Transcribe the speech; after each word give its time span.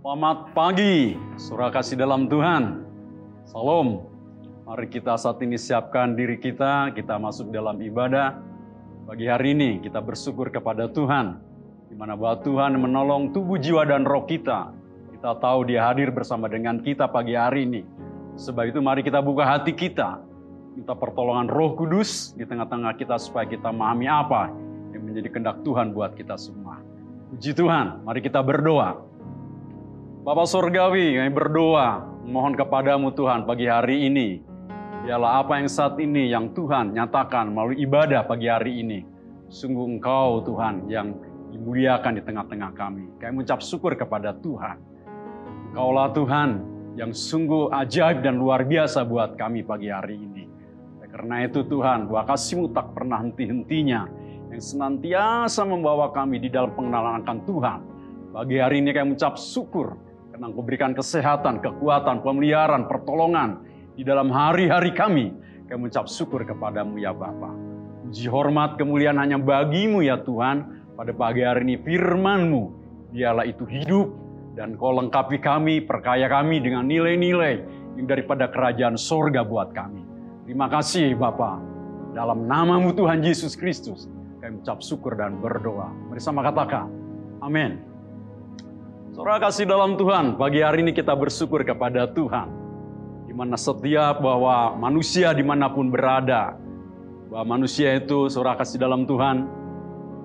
Selamat 0.00 0.56
pagi, 0.56 1.12
surah 1.36 1.68
kasih 1.68 2.00
dalam 2.00 2.24
Tuhan. 2.24 2.88
Salam. 3.44 4.00
Mari 4.64 4.88
kita 4.88 5.12
saat 5.20 5.44
ini 5.44 5.60
siapkan 5.60 6.16
diri 6.16 6.40
kita, 6.40 6.88
kita 6.96 7.20
masuk 7.20 7.52
dalam 7.52 7.76
ibadah. 7.84 8.32
Pagi 9.04 9.28
hari 9.28 9.52
ini 9.52 9.76
kita 9.84 10.00
bersyukur 10.00 10.48
kepada 10.48 10.88
Tuhan, 10.88 11.36
di 11.92 12.00
mana 12.00 12.16
bahwa 12.16 12.40
Tuhan 12.40 12.80
menolong 12.80 13.36
tubuh, 13.36 13.60
jiwa, 13.60 13.84
dan 13.84 14.08
roh 14.08 14.24
kita. 14.24 14.72
Kita 15.12 15.36
tahu 15.36 15.68
dia 15.68 15.84
hadir 15.84 16.08
bersama 16.08 16.48
dengan 16.48 16.80
kita 16.80 17.04
pagi 17.04 17.36
hari 17.36 17.68
ini. 17.68 17.84
Sebab 18.40 18.72
itu 18.72 18.80
mari 18.80 19.04
kita 19.04 19.20
buka 19.20 19.44
hati 19.44 19.76
kita, 19.76 20.16
minta 20.80 20.96
pertolongan 20.96 21.52
roh 21.52 21.76
kudus 21.76 22.32
di 22.40 22.48
tengah-tengah 22.48 22.96
kita 22.96 23.20
supaya 23.20 23.44
kita 23.44 23.68
memahami 23.68 24.08
apa 24.08 24.48
yang 24.96 25.12
menjadi 25.12 25.28
kehendak 25.28 25.60
Tuhan 25.60 25.92
buat 25.92 26.16
kita 26.16 26.40
semua. 26.40 26.80
Puji 27.36 27.52
Tuhan, 27.52 28.00
mari 28.08 28.24
kita 28.24 28.40
berdoa. 28.40 29.09
Bapak 30.20 30.52
Surgawi, 30.52 31.16
kami 31.16 31.32
berdoa, 31.32 32.04
mohon 32.28 32.52
kepadamu 32.52 33.08
Tuhan 33.16 33.48
pagi 33.48 33.64
hari 33.64 34.04
ini. 34.04 34.44
Biarlah 35.00 35.40
apa 35.40 35.56
yang 35.56 35.64
saat 35.64 35.96
ini 35.96 36.28
yang 36.28 36.52
Tuhan 36.52 36.92
nyatakan 36.92 37.48
melalui 37.48 37.80
ibadah 37.80 38.28
pagi 38.28 38.44
hari 38.44 38.84
ini. 38.84 39.00
Sungguh 39.48 39.96
Engkau 39.96 40.44
Tuhan 40.44 40.92
yang 40.92 41.16
dimuliakan 41.56 42.20
di 42.20 42.22
tengah-tengah 42.28 42.68
kami. 42.76 43.08
Kami 43.16 43.32
mengucap 43.32 43.64
syukur 43.64 43.96
kepada 43.96 44.36
Tuhan. 44.44 44.76
Engkaulah 45.72 46.12
Tuhan 46.12 46.50
yang 47.00 47.16
sungguh 47.16 47.72
ajaib 47.72 48.20
dan 48.20 48.36
luar 48.36 48.68
biasa 48.68 49.08
buat 49.08 49.40
kami 49.40 49.64
pagi 49.64 49.88
hari 49.88 50.20
ini. 50.20 50.44
Karena 51.08 51.48
itu 51.48 51.64
Tuhan, 51.64 52.12
bahwa 52.12 52.28
kasihmu 52.28 52.76
tak 52.76 52.92
pernah 52.92 53.24
henti-hentinya. 53.24 54.04
Yang 54.52 54.76
senantiasa 54.76 55.64
membawa 55.64 56.12
kami 56.12 56.44
di 56.44 56.52
dalam 56.52 56.76
pengenalan 56.76 57.24
akan 57.24 57.38
Tuhan. 57.48 57.80
Bagi 58.36 58.60
hari 58.60 58.84
ini 58.84 58.92
kami 58.92 59.16
mengucap 59.16 59.40
syukur 59.40 60.09
Engkau 60.40 60.64
berikan 60.64 60.96
kesehatan, 60.96 61.60
kekuatan, 61.60 62.24
pemeliharaan, 62.24 62.88
pertolongan 62.88 63.60
di 63.92 64.00
dalam 64.00 64.32
hari-hari 64.32 64.96
kami. 64.96 65.36
Kami 65.68 65.76
mengucap 65.76 66.08
syukur 66.08 66.48
kepadamu 66.48 66.96
ya 66.96 67.12
Bapa. 67.12 67.52
Puji 68.08 68.24
hormat 68.24 68.80
kemuliaan 68.80 69.20
hanya 69.20 69.36
bagimu 69.36 70.00
ya 70.00 70.16
Tuhan. 70.24 70.80
Pada 70.96 71.12
pagi 71.12 71.44
hari 71.44 71.68
ini 71.68 71.76
firmanmu, 71.84 72.62
dialah 73.12 73.44
itu 73.44 73.68
hidup 73.68 74.16
dan 74.56 74.80
kau 74.80 74.96
lengkapi 74.96 75.40
kami, 75.44 75.84
perkaya 75.84 76.28
kami 76.28 76.60
dengan 76.64 76.88
nilai-nilai 76.88 77.60
yang 78.00 78.08
daripada 78.08 78.48
kerajaan 78.48 78.96
sorga 78.96 79.44
buat 79.44 79.76
kami. 79.76 80.04
Terima 80.48 80.72
kasih 80.72 81.20
Bapa. 81.20 81.60
Dalam 82.16 82.48
namamu 82.48 82.96
Tuhan 82.96 83.20
Yesus 83.20 83.54
Kristus, 83.60 84.08
kami 84.40 84.56
mengucap 84.56 84.80
syukur 84.80 85.20
dan 85.20 85.36
berdoa. 85.36 85.92
Bersama 86.08 86.40
katakan, 86.40 86.88
amin. 87.44 87.89
Saudara 89.20 89.52
kasih 89.52 89.68
dalam 89.68 90.00
Tuhan, 90.00 90.40
pagi 90.40 90.64
hari 90.64 90.80
ini 90.80 90.96
kita 90.96 91.12
bersyukur 91.12 91.60
kepada 91.60 92.08
Tuhan. 92.08 92.48
Di 93.28 93.36
mana 93.36 93.52
setiap 93.52 94.24
bahwa 94.24 94.72
manusia 94.80 95.36
di 95.36 95.44
mana 95.44 95.68
pun 95.68 95.92
berada, 95.92 96.56
bahwa 97.28 97.60
manusia 97.60 98.00
itu 98.00 98.32
saudara 98.32 98.56
kasih 98.56 98.80
dalam 98.80 99.04
Tuhan, 99.04 99.44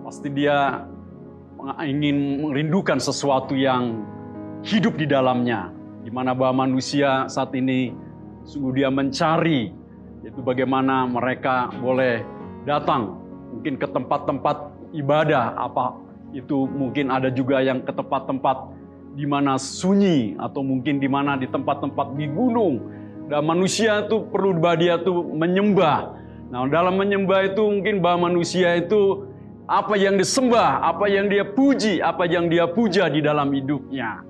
pasti 0.08 0.32
dia 0.32 0.88
ingin 1.84 2.48
merindukan 2.48 2.96
sesuatu 2.96 3.52
yang 3.52 4.00
hidup 4.64 4.96
di 4.96 5.12
dalamnya. 5.12 5.76
Di 6.00 6.12
mana 6.16 6.32
bahwa 6.32 6.64
manusia 6.64 7.28
saat 7.28 7.52
ini 7.52 7.92
sungguh 8.48 8.80
dia 8.80 8.88
mencari, 8.88 9.76
yaitu 10.24 10.40
bagaimana 10.40 11.04
mereka 11.04 11.68
boleh 11.84 12.24
datang 12.64 13.12
mungkin 13.52 13.76
ke 13.76 13.92
tempat-tempat 13.92 14.72
ibadah, 14.96 15.52
apa 15.60 16.00
itu 16.32 16.64
mungkin 16.64 17.12
ada 17.12 17.28
juga 17.28 17.60
yang 17.60 17.84
ke 17.84 17.92
tempat-tempat 17.92 18.75
di 19.16 19.24
mana 19.24 19.56
sunyi 19.56 20.36
atau 20.36 20.60
mungkin 20.60 21.00
di 21.00 21.08
mana 21.08 21.40
di 21.40 21.48
tempat-tempat 21.48 22.20
di 22.20 22.28
gunung 22.28 22.84
dan 23.32 23.42
manusia 23.48 24.06
itu 24.06 24.28
perlu 24.30 24.60
dia 24.78 25.02
itu 25.02 25.12
menyembah. 25.34 26.14
Nah, 26.54 26.70
dalam 26.70 27.00
menyembah 27.00 27.50
itu 27.50 27.64
mungkin 27.66 28.04
bahwa 28.04 28.30
manusia 28.30 28.78
itu 28.78 29.26
apa 29.66 29.98
yang 29.98 30.14
disembah, 30.20 30.86
apa 30.86 31.10
yang 31.10 31.26
dia 31.26 31.42
puji, 31.42 32.04
apa 32.04 32.30
yang 32.30 32.46
dia 32.52 32.70
puja 32.70 33.10
di 33.10 33.26
dalam 33.26 33.50
hidupnya. 33.50 34.22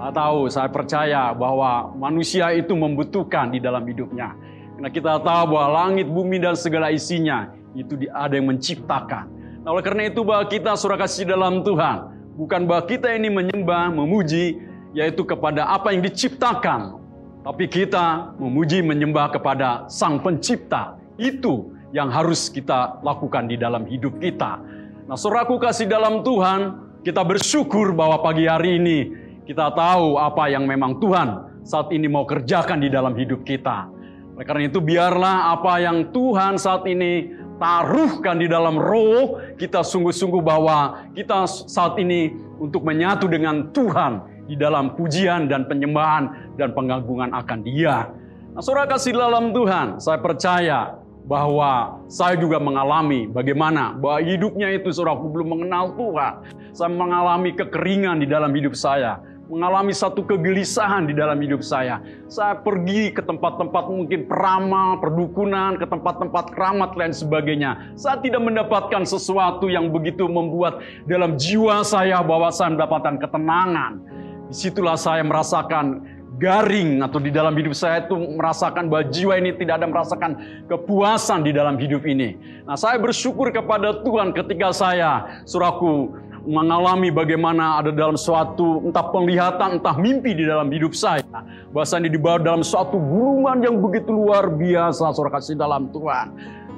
Saya 0.00 0.12
tahu, 0.16 0.40
saya 0.48 0.68
percaya 0.72 1.30
bahwa 1.36 1.92
manusia 1.94 2.48
itu 2.56 2.72
membutuhkan 2.72 3.52
di 3.52 3.60
dalam 3.60 3.84
hidupnya. 3.84 4.32
Karena 4.74 4.88
kita 4.88 5.20
tahu 5.20 5.42
bahwa 5.52 5.84
langit, 5.84 6.08
bumi, 6.08 6.40
dan 6.40 6.56
segala 6.56 6.88
isinya 6.88 7.52
itu 7.76 8.08
ada 8.10 8.32
yang 8.32 8.48
menciptakan. 8.48 9.28
Nah, 9.62 9.76
oleh 9.76 9.84
karena 9.84 10.08
itu 10.08 10.24
bahwa 10.24 10.48
kita 10.48 10.72
surah 10.74 10.98
kasih 10.98 11.28
dalam 11.28 11.60
Tuhan, 11.62 12.11
bukan 12.36 12.64
bahwa 12.64 12.84
kita 12.88 13.12
ini 13.12 13.28
menyembah, 13.28 13.92
memuji, 13.92 14.60
yaitu 14.96 15.24
kepada 15.24 15.68
apa 15.68 15.92
yang 15.92 16.04
diciptakan. 16.04 17.00
Tapi 17.42 17.66
kita 17.66 18.38
memuji, 18.38 18.84
menyembah 18.84 19.34
kepada 19.34 19.90
Sang 19.90 20.22
Pencipta. 20.22 20.94
Itu 21.18 21.74
yang 21.90 22.08
harus 22.08 22.48
kita 22.48 23.02
lakukan 23.02 23.50
di 23.50 23.58
dalam 23.58 23.84
hidup 23.84 24.22
kita. 24.22 24.62
Nah, 25.10 25.18
suraku 25.18 25.58
kasih 25.58 25.90
dalam 25.90 26.22
Tuhan, 26.22 26.78
kita 27.02 27.26
bersyukur 27.26 27.92
bahwa 27.92 28.22
pagi 28.22 28.46
hari 28.46 28.78
ini 28.78 28.98
kita 29.42 29.74
tahu 29.74 30.16
apa 30.22 30.48
yang 30.48 30.70
memang 30.70 31.02
Tuhan 31.02 31.60
saat 31.66 31.90
ini 31.90 32.06
mau 32.06 32.22
kerjakan 32.22 32.78
di 32.78 32.88
dalam 32.88 33.18
hidup 33.18 33.42
kita. 33.42 33.90
Oleh 34.38 34.46
karena 34.46 34.70
itu 34.70 34.78
biarlah 34.78 35.52
apa 35.52 35.82
yang 35.82 36.14
Tuhan 36.14 36.56
saat 36.56 36.86
ini 36.88 37.41
taruhkan 37.62 38.42
di 38.42 38.50
dalam 38.50 38.74
roh 38.74 39.38
kita 39.54 39.86
sungguh-sungguh 39.86 40.42
bahwa 40.42 41.06
kita 41.14 41.46
saat 41.46 41.94
ini 42.02 42.34
untuk 42.58 42.82
menyatu 42.82 43.30
dengan 43.30 43.70
Tuhan 43.70 44.26
di 44.50 44.58
dalam 44.58 44.98
pujian 44.98 45.46
dan 45.46 45.70
penyembahan 45.70 46.58
dan 46.58 46.74
pengagungan 46.74 47.30
akan 47.30 47.62
Dia. 47.62 48.10
Nah, 48.52 48.60
saudara 48.60 48.90
kasih 48.90 49.14
dalam 49.14 49.54
Tuhan, 49.54 50.02
saya 50.02 50.18
percaya 50.18 50.98
bahwa 51.22 52.02
saya 52.10 52.34
juga 52.34 52.58
mengalami 52.58 53.30
bagaimana 53.30 53.94
bahwa 53.94 54.18
hidupnya 54.26 54.74
itu 54.74 54.90
saudara 54.90 55.22
belum 55.22 55.54
mengenal 55.54 55.94
Tuhan. 55.94 56.32
Saya 56.74 56.90
mengalami 56.90 57.54
kekeringan 57.54 58.18
di 58.18 58.26
dalam 58.26 58.50
hidup 58.50 58.74
saya 58.74 59.22
mengalami 59.52 59.92
satu 59.92 60.24
kegelisahan 60.24 61.04
di 61.04 61.12
dalam 61.12 61.36
hidup 61.36 61.60
saya. 61.60 62.00
Saya 62.32 62.56
pergi 62.56 63.12
ke 63.12 63.20
tempat-tempat 63.20 63.84
mungkin 63.84 64.24
peramal, 64.24 64.96
perdukunan, 64.96 65.76
ke 65.76 65.84
tempat-tempat 65.84 66.56
keramat 66.56 66.96
lain 66.96 67.12
sebagainya. 67.12 67.92
Saya 67.92 68.16
tidak 68.24 68.40
mendapatkan 68.40 69.04
sesuatu 69.04 69.68
yang 69.68 69.92
begitu 69.92 70.24
membuat 70.24 70.80
dalam 71.04 71.36
jiwa 71.36 71.84
saya 71.84 72.24
bahwa 72.24 72.48
saya 72.48 72.72
mendapatkan 72.72 73.20
ketenangan. 73.20 74.00
Di 74.48 74.56
situlah 74.56 74.96
saya 74.96 75.20
merasakan 75.20 76.00
garing 76.40 77.04
atau 77.04 77.20
di 77.20 77.28
dalam 77.28 77.52
hidup 77.52 77.76
saya 77.76 78.08
itu 78.08 78.16
merasakan 78.16 78.88
bahwa 78.88 79.04
jiwa 79.12 79.36
ini 79.36 79.52
tidak 79.60 79.84
ada 79.84 79.86
merasakan 79.86 80.30
kepuasan 80.64 81.44
di 81.44 81.52
dalam 81.52 81.76
hidup 81.76 82.08
ini. 82.08 82.34
Nah 82.64 82.74
saya 82.74 82.96
bersyukur 82.96 83.52
kepada 83.52 84.00
Tuhan 84.00 84.32
ketika 84.32 84.72
saya, 84.72 85.44
suraku, 85.44 86.16
mengalami 86.42 87.14
bagaimana 87.14 87.78
ada 87.82 87.94
dalam 87.94 88.18
suatu 88.18 88.82
entah 88.82 89.06
penglihatan, 89.14 89.78
entah 89.78 89.96
mimpi 89.98 90.34
di 90.34 90.44
dalam 90.46 90.68
hidup 90.70 90.92
saya. 90.94 91.22
Bahasa 91.70 92.02
ini 92.02 92.10
dibawa 92.10 92.42
dalam 92.42 92.66
suatu 92.66 92.98
gulungan 92.98 93.62
yang 93.62 93.76
begitu 93.78 94.10
luar 94.10 94.50
biasa, 94.50 95.14
saudara 95.14 95.38
kasih 95.38 95.54
dalam 95.54 95.88
Tuhan. 95.94 96.26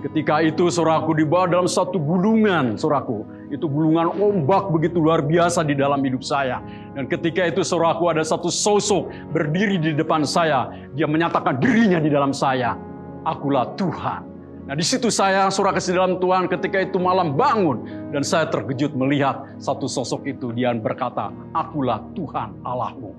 Ketika 0.04 0.44
itu 0.44 0.68
saudaraku 0.68 1.16
dibawa 1.16 1.48
dalam 1.48 1.64
satu 1.64 1.96
gulungan, 1.96 2.76
saudaraku. 2.76 3.24
Itu 3.48 3.72
gulungan 3.72 4.12
ombak 4.12 4.68
begitu 4.68 5.00
luar 5.00 5.24
biasa 5.24 5.64
di 5.64 5.72
dalam 5.72 6.04
hidup 6.04 6.20
saya. 6.20 6.60
Dan 6.92 7.08
ketika 7.08 7.48
itu 7.48 7.64
saudaraku 7.64 8.12
ada 8.12 8.20
satu 8.20 8.52
sosok 8.52 9.08
berdiri 9.32 9.80
di 9.80 9.96
depan 9.96 10.28
saya. 10.28 10.68
Dia 10.92 11.08
menyatakan 11.08 11.56
dirinya 11.56 11.96
di 12.04 12.12
dalam 12.12 12.36
saya. 12.36 12.76
Akulah 13.24 13.72
Tuhan. 13.80 14.33
Nah 14.64 14.72
di 14.72 14.80
situ 14.80 15.12
saya 15.12 15.52
surah 15.52 15.76
kasih 15.76 15.92
dalam 15.92 16.16
Tuhan 16.16 16.48
ketika 16.48 16.80
itu 16.80 16.96
malam 16.96 17.36
bangun 17.36 17.84
dan 18.16 18.24
saya 18.24 18.48
terkejut 18.48 18.96
melihat 18.96 19.44
satu 19.60 19.84
sosok 19.84 20.24
itu 20.24 20.56
dia 20.56 20.72
berkata, 20.72 21.28
akulah 21.52 22.00
Tuhan 22.16 22.56
Allahmu. 22.64 23.12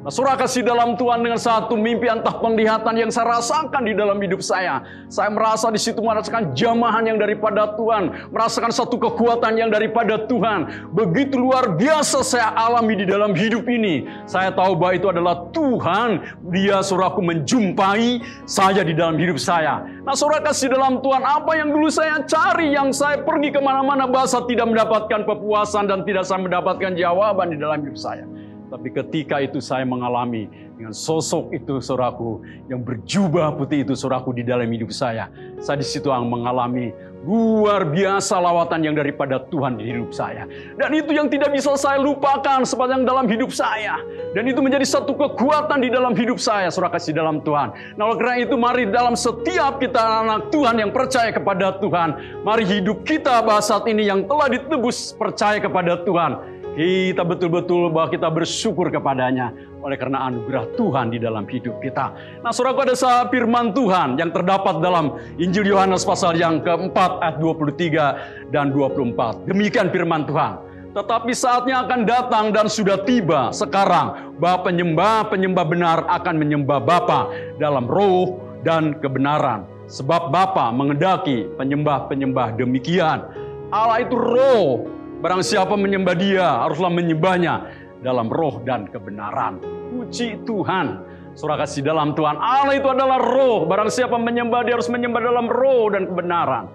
Nah, 0.00 0.08
surah 0.08 0.32
kasih 0.32 0.64
dalam 0.64 0.96
Tuhan 0.96 1.20
dengan 1.20 1.36
satu 1.36 1.76
mimpi 1.76 2.08
entah 2.08 2.32
penglihatan 2.40 2.96
yang 2.96 3.12
saya 3.12 3.36
rasakan 3.36 3.84
di 3.84 3.92
dalam 3.92 4.16
hidup 4.16 4.40
saya. 4.40 4.80
Saya 5.12 5.28
merasa 5.28 5.68
di 5.68 5.76
situ 5.76 6.00
merasakan 6.00 6.56
jamahan 6.56 7.04
yang 7.04 7.20
daripada 7.20 7.76
Tuhan, 7.76 8.32
merasakan 8.32 8.72
satu 8.72 8.96
kekuatan 8.96 9.60
yang 9.60 9.68
daripada 9.68 10.24
Tuhan. 10.24 10.88
Begitu 10.96 11.36
luar 11.36 11.76
biasa 11.76 12.24
saya 12.24 12.48
alami 12.56 12.96
di 12.96 13.04
dalam 13.04 13.36
hidup 13.36 13.68
ini. 13.68 14.08
Saya 14.24 14.48
tahu 14.56 14.72
bahwa 14.72 14.96
itu 14.96 15.12
adalah 15.12 15.36
Tuhan. 15.52 16.24
Dia 16.48 16.80
surahku 16.80 17.20
menjumpai 17.20 18.24
saya 18.48 18.80
di 18.80 18.96
dalam 18.96 19.20
hidup 19.20 19.36
saya. 19.36 19.84
Nah, 20.00 20.16
surah 20.16 20.40
kasih 20.40 20.72
dalam 20.72 21.04
Tuhan 21.04 21.20
apa 21.20 21.60
yang 21.60 21.76
dulu 21.76 21.92
saya 21.92 22.24
cari, 22.24 22.72
yang 22.72 22.88
saya 22.88 23.20
pergi 23.20 23.52
ke 23.52 23.60
mana-mana 23.60 24.08
bahasa 24.08 24.40
tidak 24.48 24.64
mendapatkan 24.64 25.28
kepuasan 25.28 25.92
dan 25.92 26.08
tidak 26.08 26.24
saya 26.24 26.40
mendapatkan 26.40 26.96
jawaban 26.96 27.52
di 27.52 27.60
dalam 27.60 27.84
hidup 27.84 28.00
saya. 28.00 28.24
Tapi 28.70 28.88
ketika 28.94 29.42
itu 29.42 29.58
saya 29.58 29.82
mengalami 29.82 30.46
dengan 30.78 30.94
sosok 30.94 31.50
itu 31.52 31.82
saudaraku 31.82 32.40
yang 32.70 32.86
berjubah 32.86 33.58
putih 33.58 33.82
itu 33.82 33.98
saudaraku 33.98 34.30
di 34.30 34.46
dalam 34.46 34.70
hidup 34.70 34.94
saya. 34.94 35.26
Saya 35.58 35.82
di 35.82 35.86
situ 35.86 36.06
mengalami 36.06 36.94
luar 37.20 37.84
biasa 37.84 38.40
lawatan 38.40 38.80
yang 38.80 38.96
daripada 38.96 39.44
Tuhan 39.52 39.76
di 39.76 39.92
hidup 39.92 40.14
saya. 40.14 40.48
Dan 40.80 40.96
itu 40.96 41.12
yang 41.12 41.28
tidak 41.28 41.52
bisa 41.52 41.76
saya 41.76 42.00
lupakan 42.00 42.64
sepanjang 42.64 43.04
dalam 43.04 43.28
hidup 43.28 43.52
saya. 43.52 44.00
Dan 44.32 44.48
itu 44.48 44.64
menjadi 44.64 44.86
satu 44.88 45.12
kekuatan 45.12 45.84
di 45.84 45.92
dalam 45.92 46.16
hidup 46.16 46.40
saya, 46.40 46.72
saudara 46.72 46.96
kasih 46.96 47.12
dalam 47.12 47.44
Tuhan. 47.44 47.98
Nah 48.00 48.02
oleh 48.08 48.16
karena 48.16 48.36
itu 48.40 48.56
mari 48.56 48.88
dalam 48.88 49.12
setiap 49.18 49.82
kita 49.82 50.00
anak 50.00 50.48
Tuhan 50.48 50.80
yang 50.80 50.94
percaya 50.96 51.28
kepada 51.28 51.76
Tuhan. 51.82 52.40
Mari 52.40 52.64
hidup 52.64 53.04
kita 53.04 53.44
bahas 53.44 53.68
saat 53.68 53.84
ini 53.84 54.08
yang 54.08 54.24
telah 54.24 54.48
ditebus 54.48 55.12
percaya 55.12 55.60
kepada 55.60 56.00
Tuhan 56.08 56.59
kita 56.80 57.28
betul-betul 57.28 57.92
bahwa 57.92 58.08
kita 58.08 58.32
bersyukur 58.32 58.88
kepadanya 58.88 59.52
oleh 59.84 60.00
karena 60.00 60.24
anugerah 60.32 60.64
Tuhan 60.80 61.12
di 61.12 61.20
dalam 61.20 61.44
hidup 61.44 61.76
kita. 61.84 62.16
Nah, 62.40 62.56
saudaraku 62.56 62.88
ada 62.88 62.96
firman 63.28 63.76
Tuhan 63.76 64.16
yang 64.16 64.32
terdapat 64.32 64.80
dalam 64.80 65.20
Injil 65.36 65.68
Yohanes 65.68 66.08
pasal 66.08 66.40
yang 66.40 66.64
keempat 66.64 67.20
ayat 67.20 67.36
23 67.36 68.48
dan 68.48 68.72
24. 68.72 69.44
Demikian 69.44 69.92
firman 69.92 70.24
Tuhan. 70.24 70.70
Tetapi 70.90 71.30
saatnya 71.36 71.86
akan 71.86 72.00
datang 72.02 72.44
dan 72.50 72.66
sudah 72.66 72.98
tiba 73.06 73.54
sekarang 73.54 74.34
bahwa 74.42 74.66
penyembah-penyembah 74.66 75.64
benar 75.68 75.98
akan 76.08 76.34
menyembah 76.34 76.80
Bapa 76.82 77.30
dalam 77.62 77.86
roh 77.86 78.40
dan 78.66 78.96
kebenaran. 78.98 79.68
Sebab 79.86 80.34
Bapa 80.34 80.72
mengendaki 80.74 81.46
penyembah-penyembah 81.60 82.58
demikian. 82.58 83.22
Allah 83.70 84.02
itu 84.02 84.18
roh, 84.18 84.90
Barang 85.20 85.44
siapa 85.44 85.76
menyembah 85.76 86.16
dia, 86.16 86.64
haruslah 86.64 86.88
menyembahnya 86.88 87.68
dalam 88.00 88.32
roh 88.32 88.64
dan 88.64 88.88
kebenaran. 88.88 89.60
Puji 89.92 90.40
Tuhan. 90.48 91.04
Surah 91.36 91.60
kasih 91.60 91.84
dalam 91.84 92.16
Tuhan. 92.16 92.40
Allah 92.40 92.80
itu 92.80 92.88
adalah 92.88 93.20
roh. 93.20 93.68
Barang 93.68 93.92
siapa 93.92 94.16
menyembah, 94.16 94.64
dia 94.64 94.80
harus 94.80 94.88
menyembah 94.88 95.20
dalam 95.20 95.46
roh 95.46 95.92
dan 95.92 96.08
kebenaran. 96.08 96.72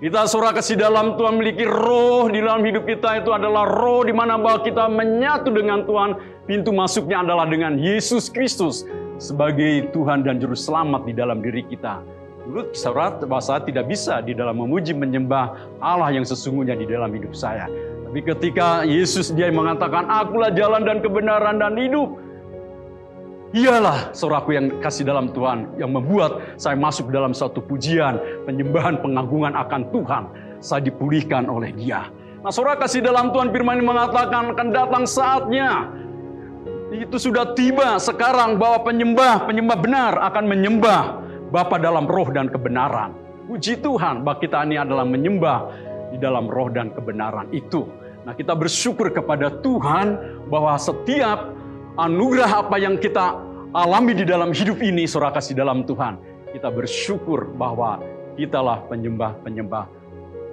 Kita 0.00 0.28
surah 0.28 0.52
kasih 0.52 0.76
dalam 0.76 1.16
Tuhan 1.16 1.40
memiliki 1.40 1.64
roh 1.64 2.28
di 2.28 2.40
dalam 2.40 2.64
hidup 2.64 2.84
kita 2.84 3.20
itu 3.20 3.32
adalah 3.32 3.68
roh 3.68 4.04
di 4.04 4.12
mana 4.12 4.36
bahwa 4.36 4.60
kita 4.60 4.88
menyatu 4.88 5.48
dengan 5.48 5.84
Tuhan. 5.88 6.16
Pintu 6.44 6.76
masuknya 6.76 7.24
adalah 7.24 7.48
dengan 7.48 7.80
Yesus 7.80 8.28
Kristus 8.28 8.84
sebagai 9.20 9.88
Tuhan 9.92 10.24
dan 10.24 10.36
Juru 10.36 10.56
Selamat 10.56 11.04
di 11.08 11.12
dalam 11.16 11.44
diri 11.44 11.64
kita. 11.64 12.19
Menurut 12.48 12.72
surat 12.72 13.20
bahasa 13.28 13.60
tidak 13.60 13.86
bisa 13.86 14.24
di 14.24 14.32
dalam 14.32 14.56
memuji 14.56 14.96
menyembah 14.96 15.76
Allah 15.78 16.10
yang 16.10 16.24
sesungguhnya 16.24 16.72
di 16.72 16.88
dalam 16.88 17.12
hidup 17.12 17.36
saya. 17.36 17.68
Tapi 18.10 18.26
ketika 18.26 18.82
Yesus 18.82 19.30
dia 19.30 19.52
mengatakan, 19.52 20.08
akulah 20.08 20.50
jalan 20.50 20.82
dan 20.82 20.98
kebenaran 20.98 21.60
dan 21.60 21.78
hidup. 21.78 22.16
Ialah 23.50 24.14
saudaraku 24.14 24.54
yang 24.54 24.66
kasih 24.78 25.02
dalam 25.02 25.34
Tuhan 25.34 25.74
yang 25.74 25.90
membuat 25.90 26.54
saya 26.54 26.78
masuk 26.78 27.10
dalam 27.10 27.34
satu 27.34 27.58
pujian, 27.58 28.18
penyembahan, 28.46 29.02
pengagungan 29.02 29.58
akan 29.58 29.90
Tuhan. 29.90 30.22
Saya 30.62 30.86
dipulihkan 30.86 31.50
oleh 31.50 31.74
dia. 31.74 32.08
Nah 32.40 32.50
saudara 32.54 32.80
kasih 32.80 33.04
dalam 33.04 33.34
Tuhan 33.36 33.52
firman 33.52 33.82
ini 33.82 33.84
mengatakan 33.84 34.54
akan 34.56 34.68
datang 34.72 35.04
saatnya. 35.04 35.92
Itu 36.90 37.20
sudah 37.20 37.54
tiba 37.54 37.98
sekarang 38.02 38.58
bahwa 38.58 38.86
penyembah, 38.86 39.46
penyembah 39.46 39.78
benar 39.78 40.12
akan 40.30 40.44
menyembah 40.50 41.19
Bapa 41.50 41.82
dalam 41.82 42.06
roh 42.06 42.30
dan 42.30 42.46
kebenaran. 42.46 43.14
Puji 43.50 43.82
Tuhan 43.82 44.22
bahwa 44.22 44.38
kita 44.38 44.62
ini 44.62 44.78
adalah 44.78 45.02
menyembah 45.02 45.58
di 46.14 46.18
dalam 46.22 46.46
roh 46.46 46.70
dan 46.70 46.94
kebenaran 46.94 47.50
itu. 47.50 47.90
Nah 48.22 48.38
kita 48.38 48.54
bersyukur 48.54 49.10
kepada 49.10 49.50
Tuhan 49.58 50.14
bahwa 50.46 50.78
setiap 50.78 51.50
anugerah 51.98 52.66
apa 52.66 52.76
yang 52.78 52.94
kita 53.02 53.34
alami 53.74 54.14
di 54.14 54.22
dalam 54.22 54.54
hidup 54.54 54.78
ini, 54.78 55.10
surah 55.10 55.34
kasih 55.34 55.58
dalam 55.58 55.82
Tuhan. 55.82 56.22
Kita 56.54 56.70
bersyukur 56.70 57.50
bahwa 57.58 57.98
kitalah 58.38 58.86
penyembah-penyembah 58.86 60.00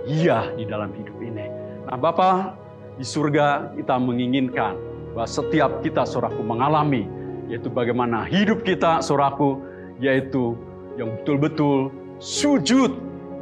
Iya 0.08 0.56
di 0.56 0.64
dalam 0.64 0.96
hidup 0.96 1.20
ini. 1.20 1.52
Nah 1.84 2.00
Bapak 2.00 2.56
di 2.96 3.04
surga 3.04 3.76
kita 3.76 4.00
menginginkan 4.00 4.80
bahwa 5.12 5.28
setiap 5.28 5.84
kita 5.84 6.08
suraku 6.08 6.40
mengalami 6.40 7.04
yaitu 7.52 7.68
bagaimana 7.68 8.24
hidup 8.24 8.64
kita 8.64 9.04
suraku 9.04 9.60
yaitu 10.00 10.56
yang 10.98 11.14
betul-betul 11.22 11.94
sujud, 12.18 12.90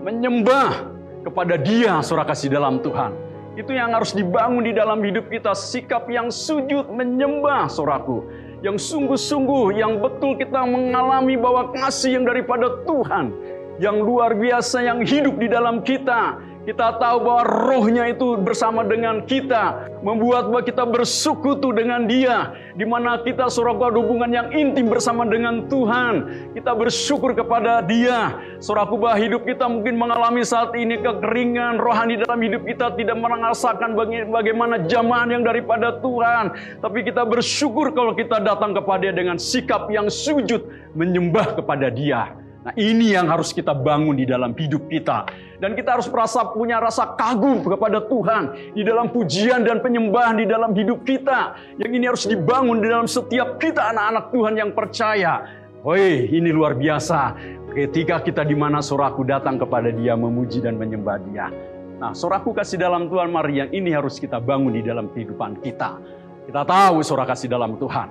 menyembah 0.03 0.91
kepada 1.23 1.55
Dia, 1.55 2.03
surah 2.03 2.27
kasih 2.27 2.51
dalam 2.51 2.83
Tuhan. 2.83 3.15
Itu 3.55 3.71
yang 3.71 3.95
harus 3.95 4.11
dibangun 4.11 4.67
di 4.67 4.75
dalam 4.75 4.99
hidup 4.99 5.31
kita, 5.31 5.55
sikap 5.55 6.11
yang 6.11 6.27
sujud, 6.27 6.91
menyembah, 6.91 7.71
suraku. 7.71 8.27
Yang 8.59 8.91
sungguh-sungguh, 8.91 9.79
yang 9.79 10.03
betul 10.03 10.35
kita 10.35 10.67
mengalami 10.67 11.39
bahwa 11.39 11.71
kasih 11.71 12.19
yang 12.19 12.27
daripada 12.27 12.83
Tuhan, 12.83 13.31
yang 13.79 14.03
luar 14.03 14.35
biasa 14.35 14.83
yang 14.83 14.99
hidup 15.07 15.39
di 15.39 15.47
dalam 15.47 15.79
kita, 15.87 16.35
kita 16.65 16.97
tahu 16.97 17.17
bahwa 17.21 17.43
rohnya 17.45 18.09
itu 18.09 18.41
bersama 18.41 18.81
dengan 18.81 19.21
kita. 19.23 19.93
Membuat 20.01 20.49
bahwa 20.49 20.65
kita 20.65 20.83
bersekutu 20.85 21.69
dengan 21.71 22.09
dia. 22.09 22.57
Di 22.73 22.83
mana 22.83 23.21
kita 23.21 23.47
suraku 23.47 23.93
hubungan 23.93 24.33
yang 24.33 24.49
intim 24.49 24.89
bersama 24.89 25.29
dengan 25.29 25.69
Tuhan. 25.69 26.13
Kita 26.57 26.73
bersyukur 26.73 27.37
kepada 27.37 27.85
dia. 27.85 28.33
Suraku 28.57 28.97
bahwa 28.97 29.17
hidup 29.21 29.45
kita 29.45 29.69
mungkin 29.69 29.93
mengalami 29.95 30.41
saat 30.41 30.73
ini 30.73 30.97
kekeringan. 30.97 31.77
Rohani 31.77 32.17
dalam 32.25 32.41
hidup 32.41 32.65
kita 32.65 32.97
tidak 32.97 33.17
merasakan 33.21 33.93
bagaimana 34.33 34.81
jamahan 34.89 35.37
yang 35.37 35.43
daripada 35.45 36.01
Tuhan. 36.01 36.51
Tapi 36.81 36.99
kita 37.05 37.23
bersyukur 37.29 37.93
kalau 37.93 38.17
kita 38.17 38.41
datang 38.41 38.73
kepada 38.73 39.05
dia 39.05 39.13
dengan 39.13 39.37
sikap 39.37 39.85
yang 39.93 40.09
sujud. 40.09 40.65
Menyembah 40.97 41.61
kepada 41.61 41.93
dia. 41.93 42.44
Nah 42.65 42.73
ini 42.81 43.13
yang 43.13 43.29
harus 43.29 43.53
kita 43.53 43.77
bangun 43.77 44.17
di 44.17 44.25
dalam 44.25 44.57
hidup 44.57 44.89
kita. 44.89 45.29
Dan 45.61 45.77
kita 45.77 46.01
harus 46.01 46.09
merasa 46.09 46.49
punya 46.49 46.81
rasa 46.81 47.13
kagum 47.13 47.61
kepada 47.61 48.01
Tuhan. 48.09 48.73
Di 48.73 48.81
dalam 48.81 49.13
pujian 49.13 49.61
dan 49.61 49.85
penyembahan 49.85 50.41
di 50.41 50.49
dalam 50.49 50.73
hidup 50.73 51.05
kita. 51.05 51.53
Yang 51.77 51.91
ini 51.93 52.05
harus 52.09 52.25
dibangun 52.25 52.81
di 52.81 52.89
dalam 52.89 53.05
setiap 53.05 53.61
kita 53.61 53.93
anak-anak 53.93 54.25
Tuhan 54.33 54.53
yang 54.57 54.71
percaya. 54.73 55.45
Woi 55.85 56.33
ini 56.33 56.49
luar 56.49 56.73
biasa. 56.73 57.37
Ketika 57.69 58.25
kita 58.25 58.41
di 58.41 58.57
mana 58.57 58.81
suraku 58.81 59.21
datang 59.21 59.61
kepada 59.61 59.93
dia 59.93 60.17
memuji 60.17 60.57
dan 60.57 60.81
menyembah 60.81 61.21
dia. 61.29 61.53
Nah 62.01 62.17
suraku 62.17 62.49
kasih 62.49 62.81
dalam 62.81 63.05
Tuhan 63.13 63.29
mari 63.29 63.61
yang 63.61 63.69
ini 63.69 63.93
harus 63.93 64.17
kita 64.17 64.41
bangun 64.41 64.73
di 64.73 64.81
dalam 64.81 65.13
kehidupan 65.13 65.61
kita. 65.61 66.01
Kita 66.49 66.65
tahu 66.65 67.05
surah 67.05 67.29
kasih 67.29 67.45
dalam 67.45 67.77
Tuhan. 67.77 68.09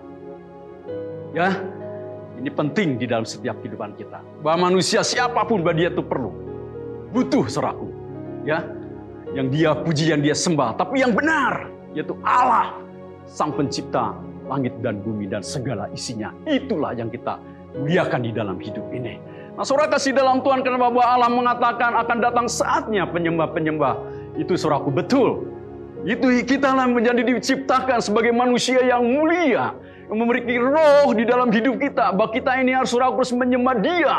Ya, 1.35 1.51
ini 2.39 2.51
penting 2.51 2.99
di 2.99 3.07
dalam 3.07 3.23
setiap 3.23 3.63
kehidupan 3.63 3.95
kita. 3.95 4.19
Bahwa 4.43 4.71
manusia 4.71 5.07
siapa 5.07 5.47
pun 5.47 5.63
bahwa 5.63 5.79
dia 5.79 5.89
itu 5.91 6.03
perlu. 6.03 6.35
Butuh 7.15 7.47
seraku. 7.47 7.89
Ya. 8.43 8.67
Yang 9.35 9.47
dia 9.55 9.71
puji, 9.75 10.05
yang 10.11 10.23
dia 10.23 10.35
sembah. 10.35 10.75
Tapi 10.79 11.03
yang 11.03 11.15
benar. 11.15 11.71
Yaitu 11.95 12.19
Allah. 12.27 12.75
Sang 13.25 13.55
pencipta 13.55 14.13
langit 14.45 14.77
dan 14.85 15.01
bumi 15.01 15.31
dan 15.31 15.41
segala 15.41 15.89
isinya. 15.95 16.35
Itulah 16.45 16.93
yang 16.93 17.09
kita 17.09 17.41
muliakan 17.79 18.21
di 18.27 18.31
dalam 18.35 18.61
hidup 18.61 18.85
ini. 18.93 19.17
Nah 19.55 19.63
saudara 19.63 19.95
kasih 19.95 20.13
dalam 20.13 20.43
Tuhan 20.43 20.67
karena 20.67 20.77
bahwa 20.77 21.01
Allah 21.01 21.31
mengatakan 21.31 21.95
akan 21.95 22.19
datang 22.21 22.47
saatnya 22.51 23.07
penyembah-penyembah. 23.09 23.95
Itu 24.37 24.59
suraku 24.59 24.91
betul. 24.91 25.47
Itu 26.05 26.29
kita 26.45 26.77
lah 26.77 26.85
menjadi 26.85 27.25
diciptakan 27.25 28.05
sebagai 28.05 28.35
manusia 28.35 28.83
yang 28.85 29.01
mulia 29.07 29.73
memiliki 30.11 30.57
roh 30.61 31.13
di 31.13 31.25
dalam 31.25 31.49
hidup 31.49 31.81
kita. 31.81 32.13
Bahwa 32.13 32.31
kita 32.33 32.61
ini 32.61 32.77
harus 32.77 32.93
terus 32.93 33.31
menyembah 33.33 33.77
dia. 33.81 34.17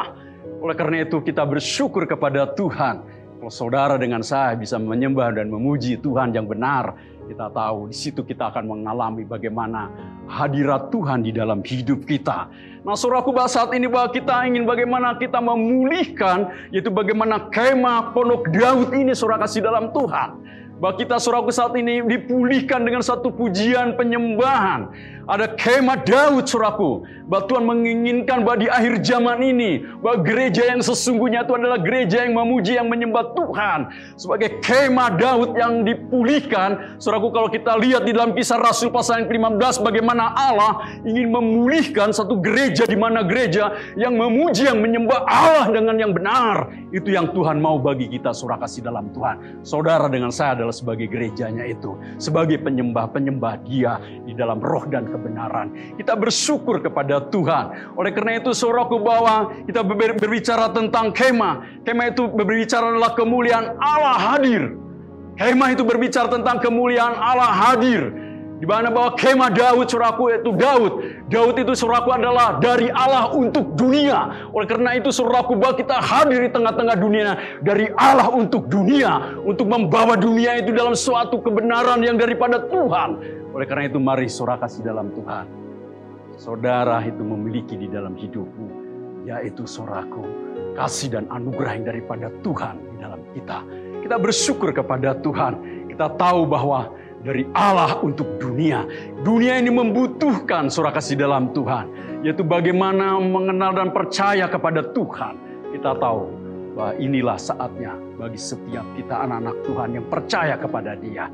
Oleh 0.61 0.75
karena 0.77 1.05
itu 1.05 1.21
kita 1.21 1.45
bersyukur 1.45 2.09
kepada 2.09 2.49
Tuhan. 2.53 3.05
Kalau 3.35 3.51
saudara 3.51 3.99
dengan 3.99 4.25
saya 4.25 4.57
bisa 4.57 4.81
menyembah 4.81 5.35
dan 5.35 5.51
memuji 5.51 6.01
Tuhan 6.01 6.33
yang 6.33 6.49
benar, 6.49 6.97
kita 7.25 7.49
tahu 7.53 7.89
di 7.89 7.97
situ 7.97 8.21
kita 8.21 8.53
akan 8.53 8.65
mengalami 8.69 9.25
bagaimana 9.25 9.89
hadirat 10.25 10.89
Tuhan 10.89 11.25
di 11.25 11.33
dalam 11.33 11.61
hidup 11.61 12.05
kita. 12.05 12.49
Nah, 12.85 12.93
saudaraku 12.93 13.33
bahas 13.33 13.57
saat 13.57 13.73
ini 13.73 13.89
bahwa 13.89 14.13
kita 14.13 14.45
ingin 14.45 14.65
bagaimana 14.65 15.17
kita 15.17 15.41
memulihkan, 15.41 16.69
yaitu 16.69 16.93
bagaimana 16.93 17.49
kemah 17.49 18.13
pondok 18.13 18.49
Daud 18.53 18.93
ini 18.93 19.13
saudara 19.17 19.45
kasih 19.45 19.65
dalam 19.65 19.89
Tuhan. 19.89 20.29
Bahwa 20.75 20.99
kita 20.99 21.15
saudaraku 21.17 21.55
saat 21.55 21.71
ini 21.79 22.03
dipulihkan 22.03 22.83
dengan 22.83 22.99
satu 22.99 23.31
pujian 23.31 23.95
penyembahan. 23.95 24.91
Ada 25.25 25.57
kemah 25.57 26.05
Daud 26.05 26.45
suraku. 26.45 27.01
Bahwa 27.25 27.49
Tuhan 27.49 27.65
menginginkan 27.65 28.45
bahwa 28.45 28.61
di 28.61 28.67
akhir 28.69 29.01
zaman 29.01 29.41
ini. 29.41 29.81
Bahwa 29.81 30.21
gereja 30.21 30.69
yang 30.69 30.85
sesungguhnya 30.85 31.49
itu 31.49 31.57
adalah 31.57 31.81
gereja 31.81 32.21
yang 32.21 32.37
memuji, 32.37 32.77
yang 32.77 32.85
menyembah 32.85 33.33
Tuhan. 33.33 33.79
Sebagai 34.21 34.61
kemah 34.61 35.17
Daud 35.17 35.57
yang 35.57 35.81
dipulihkan. 35.81 37.01
Suraku 37.01 37.33
kalau 37.33 37.49
kita 37.49 37.73
lihat 37.81 38.05
di 38.05 38.13
dalam 38.13 38.37
kisah 38.37 38.61
Rasul 38.61 38.93
pasal 38.93 39.25
yang 39.25 39.27
ke-15. 39.33 39.81
Bagaimana 39.81 40.29
Allah 40.37 41.01
ingin 41.01 41.33
memulihkan 41.33 42.13
satu 42.13 42.37
gereja. 42.37 42.85
di 42.85 42.93
mana 42.93 43.25
gereja 43.25 43.73
yang 43.97 44.13
memuji, 44.13 44.69
yang 44.69 44.77
menyembah 44.77 45.25
Allah 45.25 45.73
dengan 45.73 45.97
yang 45.97 46.13
benar. 46.13 46.69
Itu 46.93 47.09
yang 47.09 47.33
Tuhan 47.33 47.57
mau 47.57 47.81
bagi 47.81 48.07
kita 48.07 48.29
surah 48.29 48.61
kasih 48.61 48.85
dalam 48.85 49.09
Tuhan. 49.09 49.65
Saudara 49.65 50.05
dengan 50.05 50.29
saya 50.29 50.53
adalah 50.53 50.64
sebagai 50.73 51.09
gerejanya 51.09 51.65
itu, 51.67 51.97
sebagai 52.17 52.61
penyembah-penyembah 52.61 53.53
Dia 53.67 54.01
di 54.23 54.33
dalam 54.33 54.61
roh 54.61 54.85
dan 54.89 55.09
kebenaran. 55.09 55.97
Kita 55.99 56.17
bersyukur 56.17 56.81
kepada 56.81 57.27
Tuhan. 57.29 57.93
Oleh 57.99 58.11
karena 58.15 58.41
itu, 58.41 58.53
suaraku 58.55 59.01
bahwa 59.01 59.53
kita 59.69 59.85
berbicara 59.85 60.71
tentang 60.73 61.11
kemah. 61.11 61.85
Kemah 61.85 62.05
itu 62.09 62.29
berbicara 62.31 62.95
adalah 62.95 63.13
kemuliaan 63.13 63.77
Allah 63.77 64.17
hadir. 64.33 64.73
Kemah 65.35 65.75
itu 65.75 65.83
berbicara 65.83 66.31
tentang 66.31 66.63
kemuliaan 66.63 67.11
Allah 67.11 67.51
hadir. 67.51 68.24
Di 68.55 68.63
mana 68.63 68.87
bahwa 68.87 69.19
kemah 69.19 69.51
Daud 69.51 69.87
suraku 69.91 70.31
itu 70.31 70.55
Daud. 70.55 70.93
Daud 71.27 71.55
itu 71.59 71.75
suraku 71.75 72.15
adalah 72.15 72.55
dari 72.63 72.87
Allah 72.87 73.27
untuk 73.35 73.75
dunia. 73.75 74.47
Oleh 74.55 74.63
karena 74.63 74.95
itu 74.95 75.11
suraku 75.11 75.59
bahwa 75.59 75.75
kita 75.75 75.99
hadir 75.99 76.47
di 76.47 76.51
tengah-tengah 76.55 76.95
dunia 76.95 77.35
dari 77.59 77.91
Allah 77.99 78.31
untuk 78.31 78.71
dunia. 78.71 79.35
Untuk 79.43 79.67
membawa 79.67 80.15
dunia 80.15 80.55
itu 80.55 80.71
dalam 80.71 80.95
suatu 80.95 81.43
kebenaran 81.43 81.99
yang 81.99 82.15
daripada 82.15 82.63
Tuhan. 82.71 83.09
Oleh 83.51 83.67
karena 83.67 83.91
itu 83.91 83.99
mari 83.99 84.31
saudara 84.31 84.63
kasih 84.63 84.87
dalam 84.87 85.11
Tuhan. 85.11 85.45
Saudara 86.39 87.03
itu 87.03 87.23
memiliki 87.27 87.75
di 87.75 87.91
dalam 87.91 88.15
hidupmu. 88.15 88.87
Yaitu 89.27 89.67
soraku 89.67 90.23
kasih 90.79 91.11
dan 91.11 91.27
anugerah 91.27 91.75
yang 91.75 91.85
daripada 91.91 92.31
Tuhan 92.39 92.79
di 92.93 92.97
dalam 93.03 93.19
kita. 93.35 93.59
Kita 93.99 94.15
bersyukur 94.15 94.71
kepada 94.71 95.17
Tuhan. 95.19 95.59
Kita 95.91 96.13
tahu 96.13 96.45
bahwa 96.45 96.93
dari 97.25 97.43
Allah 97.57 97.97
untuk 98.05 98.37
dunia. 98.37 98.85
Dunia 99.25 99.57
ini 99.57 99.73
membutuhkan 99.73 100.69
surah 100.69 100.93
kasih 100.93 101.17
dalam 101.17 101.49
Tuhan, 101.57 101.89
yaitu 102.21 102.45
bagaimana 102.45 103.17
mengenal 103.17 103.73
dan 103.73 103.89
percaya 103.89 104.45
kepada 104.45 104.85
Tuhan. 104.93 105.33
Kita 105.73 105.97
tahu 105.97 106.21
bahwa 106.77 106.93
inilah 107.01 107.35
saatnya 107.41 107.97
bagi 108.21 108.37
setiap 108.37 108.85
kita 108.93 109.25
anak-anak 109.25 109.57
Tuhan 109.65 109.89
yang 109.97 110.05
percaya 110.05 110.55
kepada 110.55 110.93
Dia, 110.93 111.25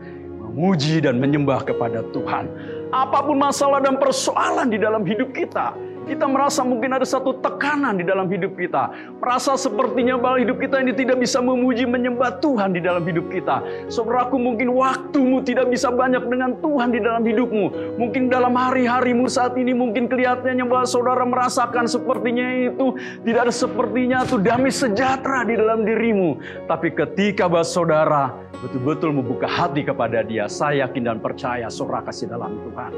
memuji 0.48 1.04
dan 1.04 1.20
menyembah 1.20 1.68
kepada 1.68 2.08
Tuhan. 2.16 2.48
Apa 2.96 3.28
pun 3.28 3.38
masalah 3.38 3.84
dan 3.84 4.00
persoalan 4.00 4.72
di 4.72 4.80
dalam 4.80 5.04
hidup 5.04 5.36
kita, 5.36 5.76
kita 6.10 6.25
merasa 6.25 6.65
mungkin 6.65 6.93
ada 6.93 7.05
satu 7.05 7.38
tekanan 7.39 8.01
di 8.01 8.05
dalam 8.05 8.25
hidup 8.29 8.58
kita. 8.58 8.89
Merasa 9.22 9.53
sepertinya 9.58 10.17
bahwa 10.17 10.41
hidup 10.41 10.58
kita 10.58 10.81
ini 10.81 10.93
tidak 10.98 11.22
bisa 11.22 11.39
memuji 11.41 11.86
menyembah 11.86 12.41
Tuhan 12.41 12.74
di 12.74 12.81
dalam 12.81 13.05
hidup 13.05 13.29
kita. 13.29 13.62
Saudaraku 13.91 14.38
mungkin 14.41 14.74
waktumu 14.74 15.46
tidak 15.46 15.70
bisa 15.70 15.93
banyak 15.93 16.25
dengan 16.25 16.58
Tuhan 16.60 16.89
di 16.93 17.00
dalam 17.00 17.22
hidupmu. 17.22 17.98
Mungkin 18.01 18.34
dalam 18.34 18.58
hari-harimu 18.58 19.29
saat 19.29 19.53
ini 19.58 19.72
mungkin 19.77 20.10
kelihatannya 20.10 20.65
bahwa 20.65 20.86
saudara 20.89 21.24
merasakan 21.24 21.86
sepertinya 21.86 22.48
itu 22.70 22.98
tidak 23.22 23.50
ada 23.50 23.53
sepertinya 23.53 24.17
itu 24.25 24.38
damai 24.41 24.74
sejahtera 24.74 25.46
di 25.46 25.55
dalam 25.58 25.86
dirimu. 25.86 26.38
Tapi 26.65 26.93
ketika 26.93 27.46
bahwa 27.46 27.65
saudara 27.65 28.24
betul-betul 28.62 29.13
membuka 29.13 29.50
hati 29.50 29.81
kepada 29.81 30.22
dia, 30.22 30.46
saya 30.46 30.86
yakin 30.86 31.03
dan 31.05 31.17
percaya 31.17 31.70
saudara 31.70 32.05
kasih 32.05 32.29
dalam 32.29 32.58
Tuhan. 32.70 32.93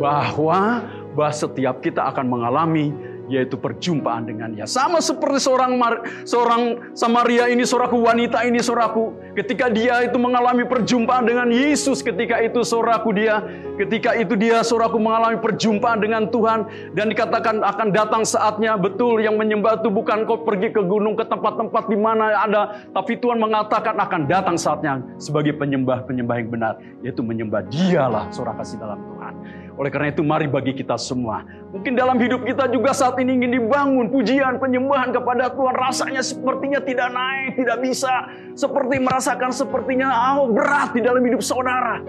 Bahwa 0.00 0.84
bahwa 1.12 1.32
setiap 1.32 1.84
kita 1.84 2.08
akan 2.08 2.24
mengalami 2.24 2.88
yaitu 3.30 3.56
perjumpaan 3.56 4.28
dengannya. 4.28 4.68
Sama 4.68 5.00
seperti 5.00 5.40
seorang 5.40 5.80
Mar, 5.80 6.04
seorang 6.28 6.92
Samaria 6.92 7.48
ini, 7.48 7.64
seorang 7.64 7.88
wanita 7.94 8.44
ini, 8.44 8.60
saudaraku, 8.60 9.14
ketika 9.38 9.72
dia 9.72 10.04
itu 10.04 10.20
mengalami 10.20 10.68
perjumpaan 10.68 11.24
dengan 11.24 11.48
Yesus, 11.48 12.04
ketika 12.04 12.42
itu 12.44 12.60
saudaraku 12.60 13.14
dia, 13.16 13.40
ketika 13.80 14.12
itu 14.18 14.36
dia 14.36 14.60
saudaraku 14.60 15.00
mengalami 15.00 15.40
perjumpaan 15.40 16.04
dengan 16.04 16.28
Tuhan 16.28 16.92
dan 16.92 17.08
dikatakan 17.08 17.64
akan 17.64 17.88
datang 17.94 18.22
saatnya 18.26 18.76
betul 18.76 19.22
yang 19.22 19.40
menyembah 19.40 19.80
itu 19.80 19.88
bukan 19.88 20.28
kau 20.28 20.44
pergi 20.44 20.68
ke 20.68 20.84
gunung 20.84 21.16
ke 21.16 21.24
tempat-tempat 21.24 21.88
di 21.88 21.96
mana 21.96 22.36
ada, 22.36 22.84
tapi 22.92 23.16
Tuhan 23.16 23.40
mengatakan 23.40 23.96
akan 23.96 24.28
datang 24.28 24.56
saatnya 24.60 25.00
sebagai 25.16 25.56
penyembah-penyembah 25.56 26.36
yang 26.36 26.50
benar, 26.52 26.74
yaitu 27.00 27.24
menyembah 27.24 27.64
Dialah 27.72 28.28
saudara 28.28 28.60
kasih 28.60 28.76
dalam 28.76 29.00
Tuhan. 29.00 29.61
Oleh 29.80 29.88
karena 29.88 30.12
itu 30.12 30.20
mari 30.20 30.44
bagi 30.44 30.76
kita 30.76 31.00
semua. 31.00 31.44
Mungkin 31.72 31.96
dalam 31.96 32.20
hidup 32.20 32.44
kita 32.44 32.68
juga 32.68 32.92
saat 32.92 33.16
ini 33.16 33.40
ingin 33.40 33.56
dibangun 33.56 34.12
pujian, 34.12 34.60
penyembahan 34.60 35.16
kepada 35.16 35.48
Tuhan. 35.56 35.74
Rasanya 35.74 36.20
sepertinya 36.20 36.80
tidak 36.84 37.08
naik, 37.08 37.56
tidak 37.56 37.78
bisa. 37.80 38.12
Seperti 38.52 39.00
merasakan 39.00 39.48
sepertinya 39.48 40.36
oh, 40.36 40.52
berat 40.52 40.92
di 40.92 41.00
dalam 41.00 41.24
hidup 41.24 41.40
saudara. 41.40 42.04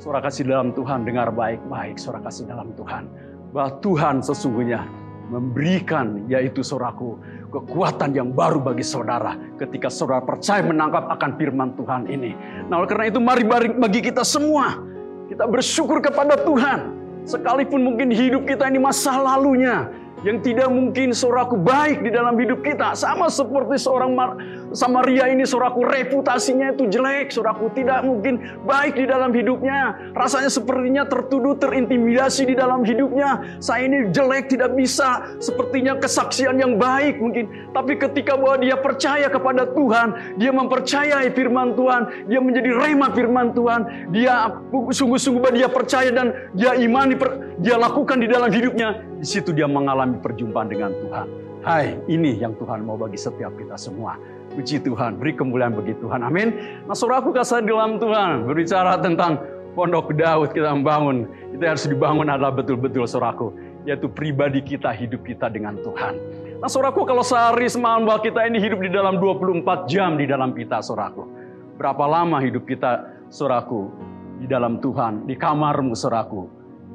Saudara 0.00 0.24
kasih 0.24 0.48
dalam 0.48 0.72
Tuhan, 0.72 1.04
dengar 1.04 1.28
baik-baik. 1.30 2.00
Saudara 2.00 2.24
kasih 2.24 2.48
dalam 2.48 2.72
Tuhan. 2.74 3.04
Bahwa 3.52 3.70
Tuhan 3.84 4.24
sesungguhnya 4.24 4.80
memberikan 5.28 6.28
yaitu 6.28 6.60
saudaraku 6.60 7.16
kekuatan 7.48 8.12
yang 8.12 8.36
baru 8.36 8.60
bagi 8.60 8.84
saudara 8.84 9.32
ketika 9.56 9.88
saudara 9.88 10.20
percaya 10.20 10.60
menangkap 10.60 11.08
akan 11.08 11.30
firman 11.40 11.72
Tuhan 11.76 12.08
ini. 12.08 12.36
Nah, 12.68 12.84
oleh 12.84 12.88
karena 12.88 13.08
itu 13.08 13.20
mari 13.20 13.44
bagi 13.72 14.00
kita 14.04 14.24
semua 14.28 14.76
kita 15.32 15.48
bersyukur 15.48 16.04
kepada 16.04 16.36
Tuhan 16.36 17.01
Sekalipun 17.22 17.86
mungkin 17.86 18.10
hidup 18.10 18.44
kita 18.50 18.66
ini 18.66 18.82
masa 18.82 19.14
lalunya 19.18 19.86
yang 20.22 20.38
tidak 20.42 20.70
mungkin 20.70 21.10
soraku 21.10 21.58
baik 21.58 22.02
di 22.02 22.10
dalam 22.10 22.34
hidup 22.38 22.62
kita. 22.62 22.94
Sama 22.94 23.30
seperti 23.30 23.78
seorang 23.78 24.14
Samaria 24.72 25.28
ini 25.28 25.44
soraku 25.44 25.84
reputasinya 25.84 26.72
itu 26.72 26.88
jelek, 26.88 27.28
soraku 27.28 27.68
tidak 27.76 28.04
mungkin 28.04 28.40
baik 28.64 28.96
di 28.96 29.04
dalam 29.04 29.30
hidupnya. 29.32 30.12
Rasanya 30.16 30.48
sepertinya 30.48 31.04
tertuduh, 31.04 31.56
terintimidasi 31.60 32.48
di 32.48 32.54
dalam 32.56 32.82
hidupnya. 32.82 33.60
Saya 33.60 33.86
ini 33.86 34.08
jelek, 34.10 34.48
tidak 34.48 34.72
bisa 34.72 35.36
sepertinya 35.38 35.96
kesaksian 36.00 36.56
yang 36.56 36.80
baik 36.80 37.20
mungkin. 37.20 37.72
Tapi 37.76 38.00
ketika 38.00 38.34
bahwa 38.36 38.60
dia 38.60 38.76
percaya 38.80 39.28
kepada 39.28 39.68
Tuhan, 39.70 40.40
dia 40.40 40.50
mempercayai 40.50 41.28
firman 41.36 41.76
Tuhan, 41.76 42.28
dia 42.28 42.40
menjadi 42.40 42.70
rema 42.72 43.12
firman 43.12 43.52
Tuhan, 43.52 44.10
dia 44.10 44.50
sungguh-sungguh 44.72 45.52
dia 45.52 45.68
percaya 45.68 46.08
dan 46.08 46.32
dia 46.56 46.72
imani, 46.76 47.14
dia 47.60 47.76
lakukan 47.76 48.18
di 48.18 48.28
dalam 48.28 48.48
hidupnya, 48.48 49.04
di 49.20 49.26
situ 49.28 49.52
dia 49.52 49.68
mengalami 49.68 50.16
perjumpaan 50.18 50.68
dengan 50.72 50.96
Tuhan. 50.96 51.28
Hai, 51.62 51.94
ini 52.10 52.42
yang 52.42 52.58
Tuhan 52.58 52.82
mau 52.82 52.98
bagi 52.98 53.14
setiap 53.14 53.54
kita 53.54 53.78
semua. 53.78 54.18
Puji 54.52 54.84
Tuhan, 54.84 55.16
beri 55.16 55.32
kemuliaan 55.32 55.72
bagi 55.72 55.96
Tuhan. 55.96 56.20
Amin. 56.20 56.52
Nah, 56.84 56.92
saudaraku 56.92 57.32
kasih 57.32 57.64
dalam 57.64 57.96
Tuhan 57.96 58.44
berbicara 58.44 59.00
tentang 59.00 59.40
pondok 59.72 60.12
Daud 60.12 60.52
kita 60.52 60.72
membangun. 60.72 61.28
Itu 61.52 61.62
harus 61.64 61.84
dibangun 61.88 62.28
adalah 62.28 62.52
betul-betul 62.52 63.08
saudaraku. 63.08 63.52
Yaitu 63.88 64.06
pribadi 64.06 64.62
kita, 64.62 64.94
hidup 64.94 65.26
kita 65.26 65.50
dengan 65.50 65.74
Tuhan. 65.82 66.14
Nah 66.62 66.70
saudaraku 66.70 67.02
kalau 67.02 67.26
sehari 67.26 67.66
semalam 67.66 68.06
bahwa 68.06 68.22
kita 68.22 68.46
ini 68.46 68.62
hidup 68.62 68.78
di 68.78 68.86
dalam 68.94 69.18
24 69.18 69.90
jam 69.90 70.14
di 70.14 70.30
dalam 70.30 70.54
kita 70.54 70.78
saudaraku. 70.78 71.26
Berapa 71.74 72.06
lama 72.06 72.38
hidup 72.38 72.62
kita 72.62 73.02
saudaraku 73.34 73.90
di 74.38 74.46
dalam 74.46 74.78
Tuhan, 74.78 75.26
di 75.26 75.34
kamarmu 75.34 75.98
saudaraku. 75.98 76.46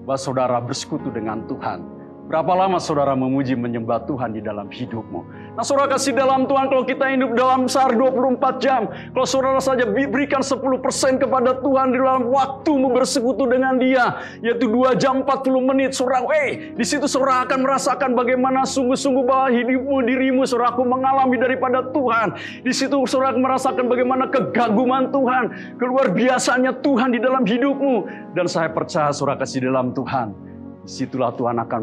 Bahwa 0.07 0.15
saudara 0.15 0.63
bersekutu 0.63 1.11
dengan 1.11 1.43
Tuhan 1.51 1.96
Berapa 2.27 2.59
lama 2.59 2.75
saudara 2.75 3.15
memuji 3.15 3.55
menyembah 3.55 4.03
Tuhan 4.03 4.35
di 4.35 4.43
dalam 4.43 4.67
hidupmu? 4.67 5.23
Nah 5.55 5.63
saudara 5.63 5.95
kasih 5.95 6.11
dalam 6.11 6.43
Tuhan 6.43 6.67
kalau 6.67 6.83
kita 6.83 7.07
hidup 7.07 7.31
dalam 7.39 7.71
sehari 7.71 7.95
24 7.95 8.59
jam. 8.59 8.91
Kalau 9.15 9.23
saudara 9.23 9.63
saja 9.63 9.87
berikan 9.87 10.43
10% 10.43 11.23
kepada 11.23 11.55
Tuhan 11.63 11.95
di 11.95 11.97
dalam 12.03 12.27
waktumu 12.27 12.91
bersekutu 12.91 13.47
dengan 13.47 13.79
dia. 13.79 14.19
Yaitu 14.43 14.67
2 14.67 14.99
jam 14.99 15.23
40 15.23 15.71
menit. 15.71 15.95
Saudara, 15.95 16.27
eh 16.35 16.75
di 16.75 16.83
situ 16.83 17.07
saudara 17.07 17.47
akan 17.47 17.63
merasakan 17.63 18.11
bagaimana 18.11 18.67
sungguh-sungguh 18.67 19.23
bahwa 19.23 19.47
hidupmu, 19.47 19.95
dirimu 20.03 20.43
saudara 20.43 20.75
aku 20.75 20.83
mengalami 20.83 21.39
daripada 21.39 21.79
Tuhan. 21.95 22.35
Di 22.59 22.75
situ 22.75 23.07
saudara 23.07 23.39
merasakan 23.39 23.87
bagaimana 23.87 24.27
kegaguman 24.27 25.15
Tuhan. 25.15 25.79
Keluar 25.79 26.11
biasanya 26.11 26.75
Tuhan 26.83 27.15
di 27.15 27.23
dalam 27.23 27.47
hidupmu. 27.47 27.95
Dan 28.35 28.51
saya 28.51 28.67
percaya 28.67 29.15
saudara 29.15 29.39
kasih 29.39 29.63
dalam 29.71 29.95
Tuhan 29.95 30.46
Situlah 30.87 31.35
Tuhan 31.35 31.59
akan 31.59 31.81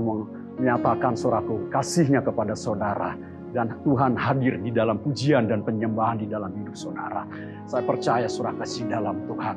menyatakan 0.56 1.12
suraku 1.12 1.68
kasihnya 1.68 2.24
kepada 2.24 2.56
saudara. 2.56 3.12
Dan 3.54 3.70
Tuhan 3.86 4.18
hadir 4.18 4.58
di 4.58 4.74
dalam 4.74 4.98
pujian 4.98 5.46
dan 5.46 5.62
penyembahan 5.62 6.18
di 6.18 6.26
dalam 6.26 6.50
hidup 6.58 6.74
saudara. 6.74 7.22
Saya 7.70 7.86
percaya 7.86 8.26
surah 8.26 8.56
kasih 8.58 8.90
dalam 8.90 9.28
Tuhan. 9.30 9.56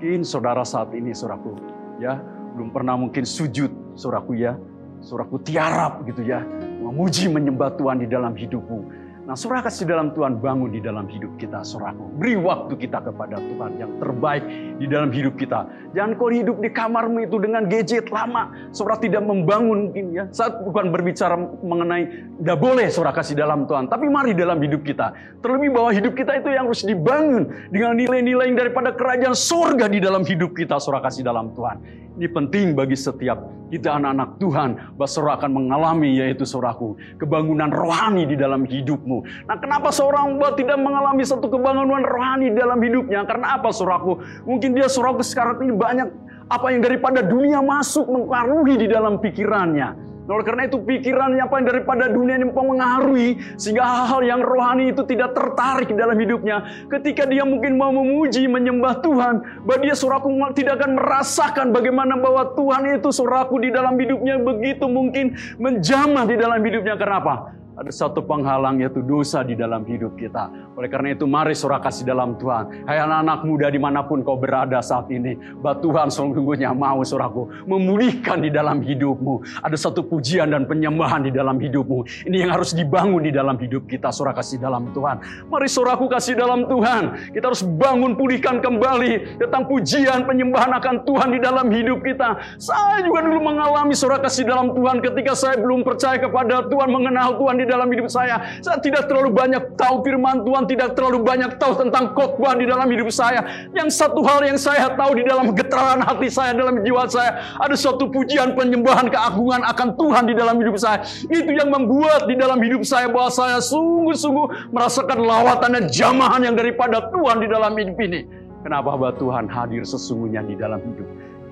Mungkin 0.00 0.24
saudara 0.24 0.64
saat 0.64 0.96
ini 0.96 1.12
suraku 1.12 1.52
ya 2.00 2.16
belum 2.54 2.70
pernah 2.70 2.94
mungkin 2.96 3.26
sujud 3.26 3.98
suraku 3.98 4.38
ya. 4.38 4.56
Suraku 5.04 5.36
tiarap 5.44 6.06
gitu 6.08 6.24
ya. 6.24 6.40
Memuji 6.80 7.28
menyembah 7.28 7.76
Tuhan 7.76 8.00
di 8.00 8.08
dalam 8.08 8.32
hidupmu 8.32 9.03
Nah, 9.24 9.32
surah 9.32 9.64
kasih 9.64 9.88
dalam 9.88 10.12
Tuhan 10.12 10.36
bangun 10.36 10.68
di 10.68 10.84
dalam 10.84 11.08
hidup 11.08 11.40
kita, 11.40 11.64
suraku. 11.64 12.12
Beri 12.20 12.36
waktu 12.36 12.76
kita 12.76 13.00
kepada 13.08 13.40
Tuhan 13.40 13.80
yang 13.80 13.96
terbaik 13.96 14.44
di 14.76 14.84
dalam 14.84 15.08
hidup 15.08 15.40
kita. 15.40 15.64
Jangan 15.96 16.12
kau 16.20 16.28
hidup 16.28 16.60
di 16.60 16.68
kamarmu 16.68 17.24
itu 17.24 17.40
dengan 17.40 17.64
gadget 17.64 18.12
lama. 18.12 18.52
Surah 18.76 19.00
tidak 19.00 19.24
membangun 19.24 19.88
mungkin 19.88 20.12
ya. 20.12 20.28
Saat 20.28 20.60
bukan 20.68 20.92
berbicara 20.92 21.40
mengenai, 21.40 22.36
tidak 22.36 22.58
boleh 22.60 22.86
surah 22.92 23.16
kasih 23.16 23.32
dalam 23.32 23.64
Tuhan. 23.64 23.88
Tapi 23.88 24.12
mari 24.12 24.36
dalam 24.36 24.60
hidup 24.60 24.84
kita. 24.84 25.16
Terlebih 25.40 25.72
bahwa 25.72 25.90
hidup 25.96 26.12
kita 26.12 26.44
itu 26.44 26.48
yang 26.52 26.68
harus 26.68 26.84
dibangun 26.84 27.48
dengan 27.72 27.96
nilai-nilai 27.96 28.52
daripada 28.52 28.92
kerajaan 28.92 29.32
surga 29.32 29.88
di 29.88 30.04
dalam 30.04 30.20
hidup 30.20 30.52
kita, 30.52 30.76
surah 30.76 31.00
kasih 31.00 31.24
dalam 31.24 31.48
Tuhan. 31.56 32.03
Ini 32.14 32.30
penting 32.30 32.78
bagi 32.78 32.94
setiap 32.94 33.42
kita 33.74 33.98
anak-anak 33.98 34.38
Tuhan. 34.38 34.70
Bahwa 34.94 35.08
saudara 35.10 35.34
akan 35.42 35.50
mengalami 35.50 36.14
yaitu 36.14 36.46
saudaraku. 36.46 36.94
Kebangunan 37.18 37.74
rohani 37.74 38.22
di 38.22 38.38
dalam 38.38 38.62
hidupmu. 38.62 39.50
Nah 39.50 39.56
kenapa 39.58 39.90
seorang 39.90 40.38
hamba 40.38 40.54
tidak 40.54 40.78
mengalami 40.78 41.26
satu 41.26 41.50
kebangunan 41.50 42.06
rohani 42.06 42.54
di 42.54 42.58
dalam 42.62 42.78
hidupnya? 42.78 43.26
Karena 43.26 43.58
apa 43.58 43.74
saudaraku? 43.74 44.22
Mungkin 44.46 44.78
dia 44.78 44.86
saudaraku 44.86 45.26
sekarang 45.26 45.58
ini 45.66 45.74
banyak 45.74 46.08
apa 46.46 46.66
yang 46.70 46.86
daripada 46.86 47.18
dunia 47.18 47.58
masuk 47.58 48.06
mengaruhi 48.06 48.78
di 48.78 48.86
dalam 48.86 49.18
pikirannya. 49.18 50.13
Nah, 50.24 50.40
karena 50.40 50.64
itu 50.64 50.80
pikiran 50.80 51.36
yang 51.36 51.52
daripada 51.52 52.08
dunia 52.08 52.40
ini 52.40 52.48
mempengaruhi 52.48 53.60
sehingga 53.60 53.84
hal-hal 53.84 54.20
yang 54.24 54.40
rohani 54.40 54.96
itu 54.96 55.04
tidak 55.04 55.36
tertarik 55.36 55.92
dalam 55.92 56.16
hidupnya. 56.16 56.64
Ketika 56.88 57.28
dia 57.28 57.44
mungkin 57.44 57.76
mau 57.76 57.92
memuji, 57.92 58.48
menyembah 58.48 59.04
Tuhan, 59.04 59.64
bahwa 59.68 59.78
dia 59.84 59.92
suraku 59.92 60.32
tidak 60.56 60.80
akan 60.80 60.96
merasakan 60.96 61.66
bagaimana 61.76 62.16
bahwa 62.16 62.56
Tuhan 62.56 62.96
itu 62.96 63.12
suraku 63.12 63.60
di 63.60 63.68
dalam 63.68 64.00
hidupnya 64.00 64.40
begitu 64.40 64.88
mungkin 64.88 65.36
menjamah 65.60 66.24
di 66.24 66.36
dalam 66.40 66.60
hidupnya. 66.64 66.96
Kenapa? 66.96 67.63
Ada 67.74 67.90
satu 67.90 68.22
penghalang 68.22 68.78
yaitu 68.78 69.02
dosa 69.02 69.42
di 69.42 69.58
dalam 69.58 69.82
hidup 69.82 70.14
kita. 70.14 70.46
Oleh 70.78 70.86
karena 70.86 71.10
itu 71.10 71.26
mari 71.26 71.58
surah 71.58 71.82
kasih 71.82 72.06
dalam 72.06 72.38
Tuhan. 72.38 72.86
Hai 72.86 73.02
anak-anak 73.02 73.42
muda 73.42 73.66
di 73.66 73.82
mana 73.82 74.06
pun 74.06 74.22
kau 74.22 74.38
berada 74.38 74.78
saat 74.78 75.10
ini. 75.10 75.34
Bahwa 75.58 75.82
Tuhan 75.82 76.06
sungguhnya 76.06 76.70
mau 76.70 77.02
surahku 77.02 77.66
memulihkan 77.66 78.46
di 78.46 78.54
dalam 78.54 78.78
hidupmu. 78.78 79.58
Ada 79.66 79.74
satu 79.74 80.06
pujian 80.06 80.54
dan 80.54 80.70
penyembahan 80.70 81.26
di 81.26 81.34
dalam 81.34 81.58
hidupmu. 81.58 82.30
Ini 82.30 82.46
yang 82.46 82.54
harus 82.54 82.78
dibangun 82.78 83.26
di 83.26 83.34
dalam 83.34 83.58
hidup 83.58 83.90
kita 83.90 84.14
surah 84.14 84.38
kasih 84.38 84.62
dalam 84.62 84.94
Tuhan. 84.94 85.50
Mari 85.50 85.66
surahku 85.66 86.06
kasih 86.06 86.38
dalam 86.38 86.70
Tuhan. 86.70 87.34
Kita 87.34 87.50
harus 87.50 87.66
bangun 87.66 88.14
pulihkan 88.14 88.62
kembali 88.62 89.42
tentang 89.42 89.66
pujian 89.66 90.22
penyembahan 90.30 90.70
akan 90.78 91.02
Tuhan 91.02 91.28
di 91.34 91.42
dalam 91.42 91.66
hidup 91.74 92.06
kita. 92.06 92.38
Saya 92.54 93.02
juga 93.02 93.26
dulu 93.26 93.50
mengalami 93.50 93.98
surah 93.98 94.22
kasih 94.22 94.46
dalam 94.46 94.70
Tuhan 94.78 95.02
ketika 95.02 95.34
saya 95.34 95.58
belum 95.58 95.82
percaya 95.82 96.22
kepada 96.22 96.70
Tuhan 96.70 96.86
mengenal 96.94 97.34
Tuhan 97.34 97.56
di 97.58 97.63
dalam 97.68 97.88
hidup 97.90 98.08
saya. 98.08 98.60
Saya 98.60 98.78
tidak 98.80 99.08
terlalu 99.10 99.34
banyak 99.34 99.76
tahu 99.76 100.04
firman 100.04 100.44
Tuhan, 100.44 100.64
tidak 100.70 100.88
terlalu 100.96 101.24
banyak 101.24 101.56
tahu 101.60 101.72
tentang 101.80 102.14
khotbah 102.16 102.54
di 102.56 102.64
dalam 102.68 102.86
hidup 102.88 103.08
saya. 103.10 103.68
Yang 103.72 103.96
satu 103.98 104.20
hal 104.24 104.44
yang 104.44 104.60
saya 104.60 104.92
tahu 104.94 105.18
di 105.18 105.24
dalam 105.26 105.52
getaran 105.52 106.00
hati 106.04 106.28
saya, 106.30 106.54
dalam 106.54 106.80
jiwa 106.84 107.04
saya, 107.08 107.58
ada 107.58 107.74
suatu 107.74 108.08
pujian 108.08 108.54
penyembahan 108.54 109.08
keagungan 109.10 109.64
akan 109.64 109.88
Tuhan 109.96 110.24
di 110.28 110.34
dalam 110.36 110.56
hidup 110.60 110.76
saya. 110.78 111.02
Itu 111.26 111.50
yang 111.50 111.68
membuat 111.72 112.30
di 112.30 112.36
dalam 112.38 112.60
hidup 112.60 112.84
saya 112.86 113.10
bahwa 113.10 113.30
saya 113.32 113.58
sungguh-sungguh 113.60 114.70
merasakan 114.70 115.18
lawatan 115.20 115.70
dan 115.80 115.84
jamahan 115.90 116.40
yang 116.44 116.56
daripada 116.56 117.10
Tuhan 117.10 117.42
di 117.42 117.48
dalam 117.50 117.72
hidup 117.74 117.98
ini. 118.00 118.20
Kenapa 118.64 118.96
bahwa 118.96 119.12
Tuhan 119.20 119.44
hadir 119.44 119.84
sesungguhnya 119.84 120.40
di 120.48 120.56
dalam 120.56 120.80
hidup 120.80 121.08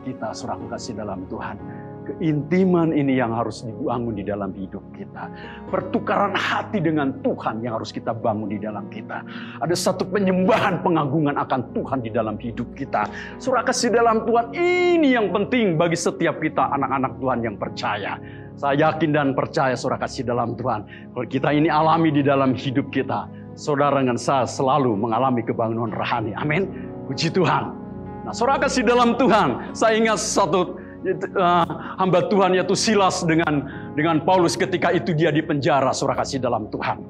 kita, 0.08 0.32
surah 0.32 0.56
kasih 0.72 0.96
dalam 0.96 1.28
Tuhan. 1.28 1.81
Keintiman 2.02 2.90
ini 2.90 3.14
yang 3.14 3.30
harus 3.30 3.62
dibangun 3.62 4.18
di 4.18 4.26
dalam 4.26 4.50
hidup 4.58 4.82
kita. 4.90 5.30
Pertukaran 5.70 6.34
hati 6.34 6.82
dengan 6.82 7.14
Tuhan 7.22 7.62
yang 7.62 7.78
harus 7.78 7.94
kita 7.94 8.10
bangun 8.10 8.50
di 8.50 8.58
dalam 8.58 8.90
kita. 8.90 9.22
Ada 9.62 9.76
satu 9.78 10.10
penyembahan 10.10 10.82
pengagungan 10.82 11.38
akan 11.38 11.70
Tuhan 11.70 12.02
di 12.02 12.10
dalam 12.10 12.34
hidup 12.42 12.66
kita. 12.74 13.06
Surah 13.38 13.62
kasih 13.62 13.94
dalam 13.94 14.26
Tuhan 14.26 14.50
ini 14.58 15.14
yang 15.14 15.30
penting 15.30 15.78
bagi 15.78 15.94
setiap 15.94 16.42
kita 16.42 16.74
anak-anak 16.74 17.22
Tuhan 17.22 17.38
yang 17.46 17.54
percaya. 17.54 18.18
Saya 18.58 18.90
yakin 18.90 19.14
dan 19.14 19.38
percaya 19.38 19.78
surah 19.78 20.02
kasih 20.02 20.26
dalam 20.26 20.58
Tuhan. 20.58 20.82
Kalau 21.14 21.26
kita 21.30 21.54
ini 21.54 21.70
alami 21.70 22.10
di 22.10 22.26
dalam 22.26 22.58
hidup 22.58 22.90
kita. 22.90 23.30
Saudara 23.54 24.02
dengan 24.02 24.18
saya 24.18 24.48
selalu 24.48 24.96
mengalami 24.98 25.46
kebangunan 25.46 25.94
rohani. 25.94 26.34
Amin. 26.34 26.66
Puji 27.06 27.30
Tuhan. 27.30 27.78
Nah, 28.26 28.34
surah 28.34 28.58
kasih 28.58 28.82
dalam 28.82 29.14
Tuhan. 29.18 29.74
Saya 29.74 29.98
ingat 29.98 30.18
satu 30.18 30.81
uh, 31.04 31.66
hamba 31.98 32.26
Tuhan 32.26 32.56
yaitu 32.56 32.74
Silas 32.78 33.22
dengan 33.26 33.66
dengan 33.94 34.22
Paulus 34.24 34.54
ketika 34.56 34.94
itu 34.94 35.12
dia 35.12 35.34
di 35.34 35.44
penjara 35.44 35.90
surah 35.92 36.16
kasih 36.16 36.40
dalam 36.40 36.70
Tuhan. 36.70 37.02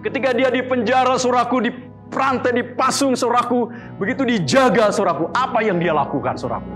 Ketika 0.00 0.32
dia 0.32 0.48
di 0.48 0.64
penjara 0.64 1.20
suraku 1.20 1.60
di 1.60 1.70
perantai 2.08 2.56
dipasung 2.56 3.12
suraku 3.12 3.68
begitu 4.00 4.24
dijaga 4.24 4.88
suraku 4.88 5.28
apa 5.36 5.60
yang 5.60 5.76
dia 5.76 5.92
lakukan 5.92 6.38
suraku? 6.40 6.72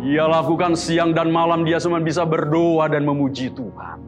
Dia 0.00 0.24
lakukan 0.24 0.76
siang 0.76 1.12
dan 1.12 1.28
malam 1.28 1.64
dia 1.64 1.76
cuma 1.76 2.00
bisa 2.00 2.24
berdoa 2.24 2.88
dan 2.88 3.04
memuji 3.04 3.52
Tuhan. 3.52 4.00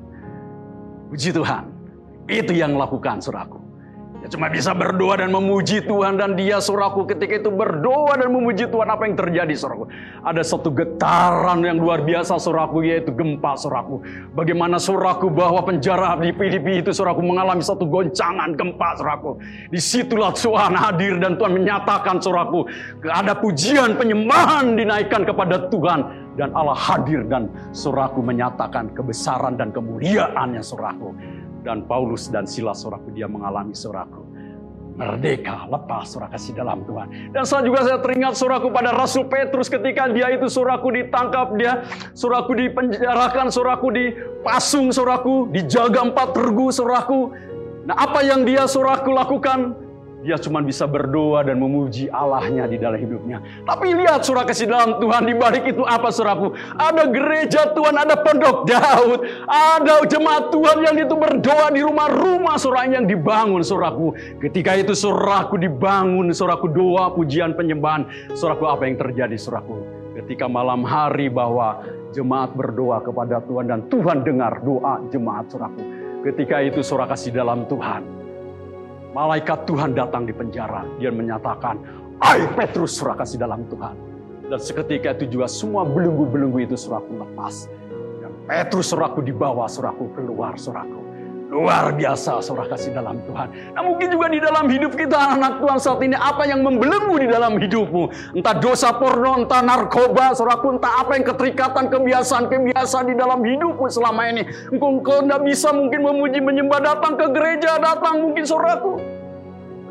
Puji 1.12 1.30
Tuhan. 1.36 1.68
Itu 2.24 2.56
yang 2.56 2.80
lakukan 2.80 3.20
suraku. 3.20 3.61
Dia 4.22 4.30
cuma 4.38 4.46
bisa 4.46 4.70
berdoa 4.70 5.18
dan 5.18 5.34
memuji 5.34 5.82
Tuhan 5.82 6.14
dan 6.14 6.38
dia 6.38 6.62
suraku 6.62 7.10
ketika 7.10 7.42
itu 7.42 7.50
berdoa 7.50 8.14
dan 8.14 8.30
memuji 8.30 8.70
Tuhan 8.70 8.86
apa 8.86 9.10
yang 9.10 9.18
terjadi 9.18 9.50
suraku. 9.58 9.90
Ada 10.22 10.46
satu 10.46 10.70
getaran 10.70 11.58
yang 11.66 11.82
luar 11.82 12.06
biasa 12.06 12.38
suraku 12.38 12.86
yaitu 12.86 13.10
gempa 13.10 13.58
suraku. 13.58 13.98
Bagaimana 14.30 14.78
suraku 14.78 15.26
bahwa 15.26 15.66
penjara 15.66 16.14
di 16.22 16.30
Filipi 16.38 16.86
itu 16.86 16.94
suraku 16.94 17.18
mengalami 17.18 17.66
satu 17.66 17.82
goncangan 17.82 18.54
gempa 18.54 18.94
suraku. 18.94 19.42
Di 19.74 19.82
situlah 19.82 20.30
Tuhan 20.38 20.70
hadir 20.70 21.18
dan 21.18 21.34
Tuhan 21.34 21.58
menyatakan 21.58 22.22
suraku. 22.22 22.70
Ada 23.02 23.34
pujian 23.42 23.98
penyembahan 23.98 24.78
dinaikkan 24.78 25.26
kepada 25.26 25.66
Tuhan. 25.66 26.22
Dan 26.32 26.48
Allah 26.56 26.78
hadir 26.78 27.28
dan 27.28 27.50
suraku 27.76 28.24
menyatakan 28.24 28.88
kebesaran 28.96 29.52
dan 29.60 29.68
kemuliaannya 29.68 30.64
suraku 30.64 31.12
dan 31.62 31.86
Paulus 31.86 32.28
dan 32.28 32.44
Silas 32.44 32.82
suraku 32.82 33.14
dia 33.14 33.30
mengalami 33.30 33.74
suraku 33.74 34.32
merdeka, 34.92 35.64
lepas 35.72 36.04
surah 36.04 36.28
kasih 36.28 36.52
dalam 36.52 36.84
Tuhan. 36.84 37.32
Dan 37.32 37.48
saya 37.48 37.64
juga 37.64 37.84
saya 37.84 37.98
teringat 38.00 38.36
suraku 38.36 38.68
pada 38.68 38.92
Rasul 38.92 39.24
Petrus 39.24 39.72
ketika 39.72 40.08
dia 40.12 40.28
itu 40.36 40.52
suraku 40.52 40.92
ditangkap, 40.92 41.56
dia 41.56 41.80
suraku 42.12 42.52
dipenjarakan, 42.52 43.48
suraku 43.48 43.88
dipasung, 43.88 44.92
suraku 44.92 45.48
dijaga 45.48 46.12
empat 46.12 46.36
regu, 46.36 46.68
suraku. 46.68 47.32
Nah 47.88 47.96
apa 47.98 48.20
yang 48.22 48.44
dia 48.44 48.68
suraku 48.68 49.10
lakukan? 49.16 49.74
Dia 50.22 50.38
cuma 50.38 50.62
bisa 50.62 50.86
berdoa 50.86 51.42
dan 51.42 51.58
memuji 51.58 52.06
Allahnya 52.06 52.70
di 52.70 52.78
dalam 52.78 52.94
hidupnya. 52.94 53.42
Tapi 53.66 53.90
lihat 53.90 54.22
surah 54.22 54.46
kasih 54.46 54.70
dalam 54.70 55.02
Tuhan 55.02 55.26
di 55.26 55.34
balik 55.34 55.66
itu 55.66 55.82
apa 55.82 56.14
surahku? 56.14 56.54
Ada 56.78 57.10
gereja 57.10 57.74
Tuhan, 57.74 57.90
ada 57.90 58.14
pondok 58.22 58.62
Daud, 58.70 59.18
ada 59.50 60.06
jemaat 60.06 60.54
Tuhan 60.54 60.78
yang 60.78 60.96
itu 61.02 61.18
berdoa 61.18 61.74
di 61.74 61.82
rumah-rumah 61.82 62.54
surah 62.54 62.86
yang 62.86 63.02
dibangun 63.02 63.66
surahku. 63.66 64.14
Ketika 64.38 64.78
itu 64.78 64.94
surahku 64.94 65.58
dibangun, 65.58 66.30
surahku 66.30 66.70
doa, 66.70 67.10
pujian, 67.10 67.58
penyembahan. 67.58 68.06
Surahku 68.38 68.62
apa 68.70 68.86
yang 68.86 68.94
terjadi 69.02 69.34
surahku? 69.34 69.82
Ketika 70.22 70.46
malam 70.46 70.86
hari 70.86 71.34
bahwa 71.34 71.82
jemaat 72.14 72.54
berdoa 72.54 73.02
kepada 73.02 73.42
Tuhan 73.42 73.66
dan 73.66 73.90
Tuhan 73.90 74.22
dengar 74.22 74.62
doa 74.62 75.02
jemaat 75.10 75.50
surahku. 75.50 75.82
Ketika 76.22 76.62
itu 76.62 76.78
surah 76.78 77.10
kasih 77.10 77.34
dalam 77.34 77.66
Tuhan 77.66 78.21
Malaikat 79.12 79.68
Tuhan 79.68 79.92
datang 79.92 80.24
di 80.24 80.32
penjara. 80.32 80.88
Dia 80.96 81.12
menyatakan, 81.12 81.76
Hai 82.16 82.48
Petrus, 82.56 82.96
surah 82.96 83.12
kasih 83.12 83.44
dalam 83.44 83.68
Tuhan. 83.68 83.92
Dan 84.48 84.56
seketika 84.56 85.12
itu 85.12 85.36
juga 85.36 85.52
semua 85.52 85.84
belenggu-belenggu 85.84 86.64
itu 86.64 86.76
surahku 86.80 87.20
lepas. 87.20 87.68
Dan 88.24 88.32
Petrus 88.48 88.88
surahku 88.88 89.20
dibawa, 89.20 89.68
surahku 89.68 90.16
keluar, 90.16 90.56
surahku. 90.56 91.11
Luar 91.52 91.92
biasa 91.92 92.40
surah 92.40 92.64
kasih 92.64 92.96
dalam 92.96 93.20
Tuhan. 93.28 93.76
Nah 93.76 93.84
mungkin 93.84 94.08
juga 94.08 94.32
di 94.32 94.40
dalam 94.40 94.72
hidup 94.72 94.96
kita 94.96 95.36
anak 95.36 95.60
Tuhan 95.60 95.76
saat 95.76 96.00
ini 96.00 96.16
apa 96.16 96.48
yang 96.48 96.64
membelenggu 96.64 97.12
di 97.20 97.28
dalam 97.28 97.60
hidupmu. 97.60 98.32
Entah 98.40 98.56
dosa 98.56 98.96
porno, 98.96 99.44
entah 99.44 99.60
narkoba, 99.60 100.32
surahku, 100.32 100.80
entah 100.80 101.04
apa 101.04 101.12
yang 101.12 101.28
keterikatan, 101.28 101.92
kebiasaan-kebiasaan 101.92 103.04
di 103.04 103.14
dalam 103.20 103.44
hidupmu 103.44 103.84
selama 103.84 104.32
ini. 104.32 104.48
Engkau, 104.72 104.96
engkau 104.96 105.20
tidak 105.20 105.40
bisa 105.44 105.68
mungkin 105.76 106.00
memuji, 106.00 106.40
menyembah, 106.40 106.80
datang 106.80 107.20
ke 107.20 107.26
gereja, 107.36 107.76
datang 107.76 108.24
mungkin 108.24 108.48
surahku. 108.48 108.96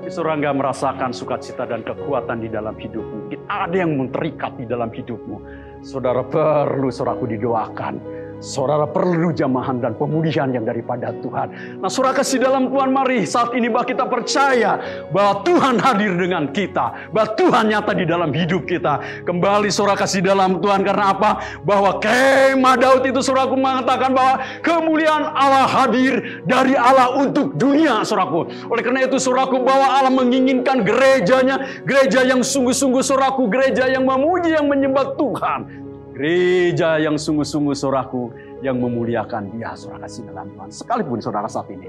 Tapi 0.02 0.10
surah 0.10 0.34
nggak 0.41 0.56
merasakan 0.58 1.13
sukacita 1.13 1.69
dan 1.69 1.86
kekuatan 1.86 2.41
di 2.41 2.50
dalam 2.50 2.74
hidupmu. 2.74 3.30
Mungkin 3.30 3.41
ada 3.45 3.76
yang 3.78 4.10
terikat 4.10 4.58
di 4.58 4.65
dalam 4.65 4.89
hidupmu. 4.89 5.38
Saudara 5.86 6.26
perlu 6.26 6.89
surahku 6.89 7.30
didoakan 7.30 8.21
Saudara 8.41 8.89
perlu 8.89 9.30
jamahan 9.30 9.77
dan 9.77 9.93
pemulihan 9.93 10.49
yang 10.49 10.65
daripada 10.65 11.13
Tuhan. 11.21 11.77
Nah 11.77 11.86
saudara 11.93 12.17
kasih 12.17 12.41
dalam 12.41 12.73
Tuhan 12.73 12.89
mari 12.89 13.21
saat 13.21 13.54
ini 13.54 13.69
bahwa 13.69 13.86
kita 13.86 14.10
percaya 14.10 14.82
bahwa 15.13 15.45
Tuhan 15.45 15.77
hadir 15.77 16.17
dengan 16.17 16.49
kita. 16.49 17.13
Bahwa 17.13 17.38
Tuhan 17.38 17.69
nyata 17.69 17.93
di 17.93 18.10
dalam 18.10 18.34
hidup 18.34 18.65
kita. 18.65 18.97
Kembali 19.30 19.69
saudara 19.69 19.93
kasih 19.93 20.25
dalam 20.25 20.58
Tuhan 20.58 20.82
karena 20.82 21.13
apa? 21.13 21.62
Bahwa 21.62 22.01
kemah 22.01 22.82
Daud 22.82 23.06
itu 23.06 23.21
saudaraku 23.21 23.54
mengatakan 23.62 24.10
bahwa 24.10 24.41
kemuliaan 24.65 25.21
Allah 25.38 25.69
hadir 25.69 26.41
dari 26.49 26.73
Allah 26.73 27.21
untuk 27.21 27.54
dunia 27.54 28.01
saudaraku. 28.01 28.49
Oleh 28.73 28.82
karena 28.82 29.06
itu 29.06 29.21
saudaraku 29.21 29.62
bahwa 29.62 30.01
Allah 30.01 30.10
menginginkan 30.10 30.82
gerejanya. 30.82 31.86
Gereja 31.86 32.25
yang 32.25 32.41
sungguh-sungguh 32.41 33.06
saudaraku. 33.06 33.45
Gereja 33.54 33.86
yang 33.86 34.10
memuji, 34.10 34.58
yang 34.58 34.65
menyembah 34.65 35.13
Tuhan 35.13 35.81
Gereja 36.12 37.00
yang 37.00 37.15
sungguh-sungguh 37.15 37.71
saudaraku 37.71 38.36
yang 38.60 38.78
memuliakan 38.84 39.56
dia 39.56 39.71
saudara 39.80 40.06
kasih 40.06 40.28
dalam 40.28 40.52
Tuhan. 40.52 40.69
Sekalipun 40.69 41.24
saudara 41.24 41.47
saat 41.47 41.71
ini 41.71 41.88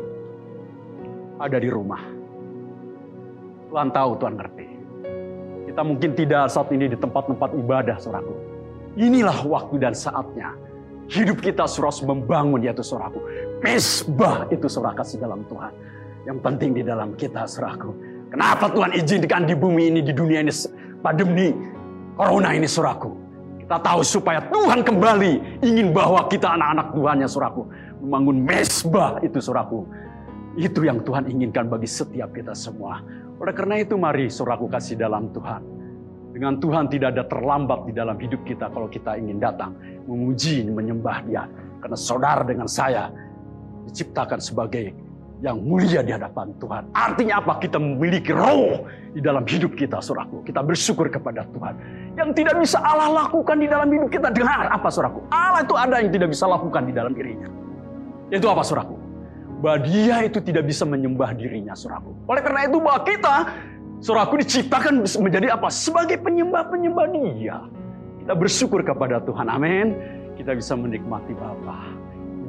ada 1.43 1.59
di 1.59 1.67
rumah. 1.67 2.01
Tuhan 3.73 3.89
tahu, 3.91 4.11
Tuhan 4.23 4.35
ngerti. 4.39 4.67
Kita 5.73 5.83
mungkin 5.83 6.11
tidak 6.15 6.53
saat 6.53 6.69
ini 6.71 6.87
di 6.87 6.97
tempat-tempat 7.01 7.51
ibadah 7.57 7.97
saudaraku. 7.99 8.35
Inilah 8.95 9.43
waktu 9.49 9.81
dan 9.81 9.97
saatnya. 9.97 10.55
Hidup 11.11 11.43
kita 11.43 11.67
suruh 11.67 11.93
membangun 12.07 12.63
yaitu 12.63 12.85
suraku. 12.85 13.19
Mesbah 13.65 14.47
itu 14.53 14.71
surah 14.71 14.95
kasih 14.95 15.19
dalam 15.19 15.43
Tuhan. 15.51 15.73
Yang 16.29 16.39
penting 16.45 16.71
di 16.79 16.83
dalam 16.87 17.19
kita 17.19 17.49
suraku. 17.49 17.91
Kenapa 18.31 18.71
Tuhan 18.71 18.97
izinkan 18.97 19.45
di 19.45 19.53
bumi 19.53 19.93
ini, 19.93 20.01
di 20.01 20.15
dunia 20.15 20.41
ini, 20.41 20.53
pandemi 21.03 21.53
corona 22.17 22.55
ini 22.55 22.65
suraku. 22.65 23.22
Kita 23.73 23.89
tahu 23.89 24.05
supaya 24.05 24.45
Tuhan 24.53 24.85
kembali 24.85 25.65
ingin 25.65 25.97
bahwa 25.97 26.29
kita 26.29 26.45
anak-anak 26.45 26.93
Tuhan 26.93 27.17
yang 27.25 27.33
suraku. 27.33 27.65
Membangun 28.05 28.45
mesbah 28.45 29.17
itu 29.25 29.41
suraku. 29.41 29.89
Itu 30.61 30.85
yang 30.85 31.01
Tuhan 31.01 31.25
inginkan 31.25 31.73
bagi 31.73 31.89
setiap 31.89 32.37
kita 32.37 32.53
semua. 32.53 33.01
Oleh 33.41 33.57
karena 33.57 33.81
itu 33.81 33.97
mari 33.97 34.29
suraku 34.29 34.69
kasih 34.69 35.01
dalam 35.01 35.33
Tuhan 35.33 35.65
dengan 36.37 36.61
Tuhan 36.61 36.93
tidak 36.93 37.17
ada 37.17 37.25
terlambat 37.25 37.89
di 37.89 37.97
dalam 37.97 38.21
hidup 38.21 38.45
kita 38.45 38.69
kalau 38.69 38.93
kita 38.93 39.17
ingin 39.17 39.41
datang 39.41 39.73
memuji, 40.05 40.69
menyembah 40.69 41.25
Dia. 41.25 41.49
Karena 41.81 41.97
saudara 41.97 42.45
dengan 42.45 42.69
saya 42.69 43.09
diciptakan 43.89 44.37
sebagai 44.37 44.93
yang 45.43 45.59
mulia 45.59 46.01
di 46.07 46.15
hadapan 46.15 46.55
Tuhan. 46.63 46.83
Artinya 46.95 47.43
apa? 47.43 47.59
Kita 47.59 47.77
memiliki 47.83 48.31
roh 48.31 48.87
di 49.11 49.19
dalam 49.19 49.43
hidup 49.43 49.75
kita, 49.75 49.99
suraku. 49.99 50.47
Kita 50.47 50.63
bersyukur 50.63 51.11
kepada 51.11 51.43
Tuhan. 51.51 51.75
Yang 52.15 52.31
tidak 52.39 52.57
bisa 52.63 52.79
Allah 52.79 53.27
lakukan 53.27 53.59
di 53.59 53.67
dalam 53.67 53.91
hidup 53.91 54.09
kita. 54.09 54.31
Dengar 54.31 54.71
apa, 54.71 54.89
suraku? 54.89 55.27
Allah 55.35 55.67
itu 55.67 55.75
ada 55.75 55.99
yang 55.99 56.15
tidak 56.15 56.31
bisa 56.31 56.47
lakukan 56.47 56.87
di 56.87 56.95
dalam 56.95 57.13
dirinya. 57.13 57.51
Itu 58.31 58.47
apa, 58.47 58.63
suraku? 58.63 58.95
Bahwa 59.59 59.79
dia 59.83 60.23
itu 60.23 60.39
tidak 60.39 60.65
bisa 60.71 60.87
menyembah 60.87 61.35
dirinya, 61.35 61.75
suraku. 61.75 62.15
Oleh 62.31 62.43
karena 62.43 62.71
itu, 62.71 62.79
bahwa 62.79 63.03
kita 63.03 63.35
Saudaraku 64.03 64.43
diciptakan 64.43 65.07
menjadi 65.07 65.55
apa? 65.55 65.71
Sebagai 65.71 66.19
penyembah-penyembah 66.27 67.07
dia. 67.15 67.63
Kita 68.19 68.35
bersyukur 68.35 68.83
kepada 68.83 69.23
Tuhan. 69.23 69.47
Amin. 69.47 69.95
Kita 70.35 70.59
bisa 70.59 70.75
menikmati 70.75 71.31
Bapa 71.39 71.87
di 71.87 72.02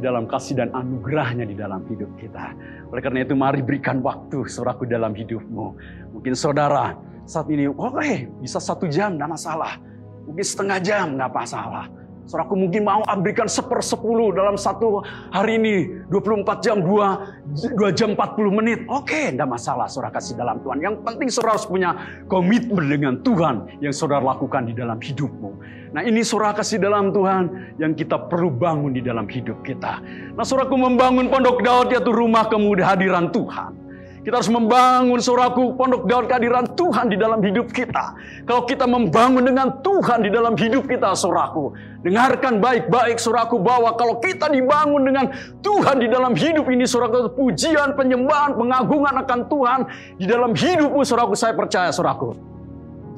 dalam 0.03 0.27
kasih 0.27 0.59
dan 0.59 0.69
anugerahnya 0.75 1.47
di 1.47 1.55
dalam 1.55 1.87
hidup 1.87 2.11
kita. 2.19 2.51
Oleh 2.91 2.99
karena 2.99 3.23
itu 3.23 3.33
mari 3.33 3.63
berikan 3.63 4.03
waktu 4.03 4.43
saudaraku 4.43 4.83
dalam 4.83 5.15
hidupmu. 5.15 5.67
Mungkin 6.11 6.33
saudara 6.35 6.99
saat 7.23 7.47
ini, 7.47 7.71
oke 7.71 7.95
okay, 7.95 8.27
bisa 8.43 8.59
satu 8.59 8.91
jam, 8.91 9.15
tidak 9.15 9.39
masalah. 9.39 9.79
Mungkin 10.27 10.43
setengah 10.43 10.79
jam, 10.83 11.05
nggak 11.15 11.31
masalah. 11.31 11.87
Saudaraku 12.23 12.55
mungkin 12.55 12.88
mau 12.88 13.03
berikan 13.19 13.51
sepersepuluh 13.51 14.31
dalam 14.31 14.55
satu 14.55 15.03
hari 15.29 15.59
ini. 15.59 15.75
24 16.07 16.63
jam, 16.63 16.79
2, 16.79 17.75
2 17.75 17.97
jam 17.97 18.15
40 18.15 18.59
menit. 18.63 18.79
Oke, 18.88 19.36
tidak 19.36 19.49
masalah 19.51 19.91
saudara 19.91 20.15
kasih 20.15 20.39
dalam 20.39 20.63
Tuhan. 20.63 20.79
Yang 20.79 20.95
penting 21.03 21.27
saudara 21.27 21.59
harus 21.59 21.67
punya 21.67 21.91
komitmen 22.31 22.88
dengan 22.88 23.13
Tuhan 23.21 23.83
yang 23.83 23.91
saudara 23.91 24.23
lakukan 24.23 24.71
di 24.71 24.73
dalam 24.73 24.97
hidupmu. 25.03 25.51
Nah 25.93 26.01
ini 26.01 26.23
saudara 26.23 26.55
kasih 26.57 26.79
dalam 26.79 27.12
Tuhan 27.12 27.75
yang 27.77 27.91
kita 27.93 28.31
perlu 28.31 28.49
bangun 28.49 28.95
di 28.95 29.03
dalam 29.03 29.27
hidup 29.27 29.62
kita. 29.62 29.99
Nah 30.33 30.41
saudaraku 30.47 30.79
membangun 30.79 31.27
pondok 31.27 31.59
Daud 31.62 31.91
yaitu 31.91 32.09
rumah 32.09 32.47
kemudian 32.47 32.88
hadiran 32.88 33.29
Tuhan. 33.29 33.83
Kita 34.23 34.39
harus 34.39 34.47
membangun 34.47 35.19
suraku 35.19 35.75
pondok 35.75 36.07
daun 36.07 36.23
kehadiran 36.31 36.63
Tuhan 36.79 37.12
di 37.12 37.19
dalam 37.19 37.43
hidup 37.43 37.67
kita. 37.75 38.15
Kalau 38.47 38.63
kita 38.63 38.88
membangun 38.88 39.43
dengan 39.43 39.83
Tuhan 39.83 40.23
di 40.23 40.31
dalam 40.31 40.55
hidup 40.55 40.88
kita 40.88 41.12
suraku. 41.12 41.75
Dengarkan 42.07 42.63
baik-baik 42.63 43.19
suraku 43.19 43.59
bahwa 43.59 43.91
kalau 43.99 44.23
kita 44.23 44.47
dibangun 44.47 45.12
dengan 45.12 45.27
Tuhan 45.59 45.99
di 45.99 46.07
dalam 46.07 46.39
hidup 46.39 46.71
ini 46.71 46.88
suraku. 46.88 47.36
Pujian, 47.36 47.99
penyembahan, 47.99 48.55
pengagungan 48.55 49.27
akan 49.27 49.39
Tuhan. 49.51 49.79
Di 50.15 50.25
dalam 50.25 50.55
hidupmu 50.55 51.03
suraku 51.03 51.36
saya 51.36 51.51
percaya 51.51 51.91
suraku. 51.91 52.31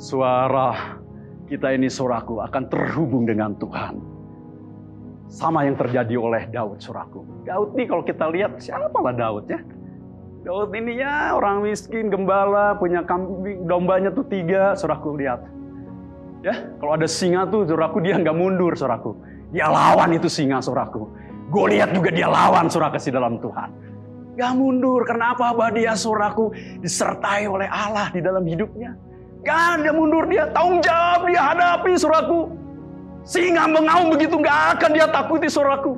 Suara 0.02 0.98
kita 1.46 1.70
ini 1.70 1.86
suraku 1.86 2.42
akan 2.42 2.64
terhubung 2.66 3.30
dengan 3.30 3.54
Tuhan. 3.62 4.02
Sama 5.30 5.70
yang 5.70 5.78
terjadi 5.78 6.18
oleh 6.18 6.50
Daud 6.50 6.82
suraku. 6.82 7.46
Daud 7.46 7.78
nih 7.78 7.86
kalau 7.86 8.02
kita 8.02 8.26
lihat 8.34 8.58
siapa 8.58 8.98
lah 8.98 9.14
Daud 9.14 9.46
ya 9.46 9.62
Daud 10.46 10.70
ini 10.78 11.02
ya 11.02 11.34
orang 11.34 11.66
miskin, 11.66 12.14
gembala, 12.14 12.78
punya 12.78 13.02
kambing, 13.02 13.66
dombanya 13.66 14.14
tuh 14.14 14.30
tiga, 14.30 14.78
suraku 14.78 15.18
lihat. 15.18 15.42
Ya, 16.46 16.70
kalau 16.78 16.94
ada 16.94 17.10
singa 17.10 17.50
tuh, 17.50 17.66
suraku 17.66 17.98
dia 18.06 18.22
nggak 18.22 18.38
mundur, 18.38 18.78
suraku. 18.78 19.18
Dia 19.50 19.74
lawan 19.74 20.14
itu 20.14 20.30
singa, 20.30 20.62
suraku. 20.62 21.10
Gue 21.50 21.74
lihat 21.74 21.98
juga 21.98 22.14
dia 22.14 22.30
lawan, 22.30 22.70
surah 22.70 22.94
kasih 22.94 23.18
dalam 23.18 23.42
Tuhan. 23.42 23.74
Gak 24.38 24.54
mundur, 24.54 25.02
kenapa? 25.08 25.50
Bahwa 25.50 25.74
dia, 25.74 25.98
suraku, 25.98 26.54
disertai 26.78 27.50
oleh 27.50 27.66
Allah 27.66 28.14
di 28.14 28.22
dalam 28.22 28.46
hidupnya. 28.46 28.94
Gak 29.42 29.82
ada 29.82 29.92
mundur 29.98 30.30
dia, 30.30 30.46
tanggung 30.54 30.84
jawab 30.86 31.26
dia 31.26 31.42
hadapi, 31.42 31.92
suraku. 31.98 32.54
Singa 33.26 33.66
mengaum 33.66 34.14
begitu, 34.14 34.38
gak 34.38 34.78
akan 34.78 34.90
dia 34.94 35.08
takuti, 35.10 35.50
suraku. 35.50 35.98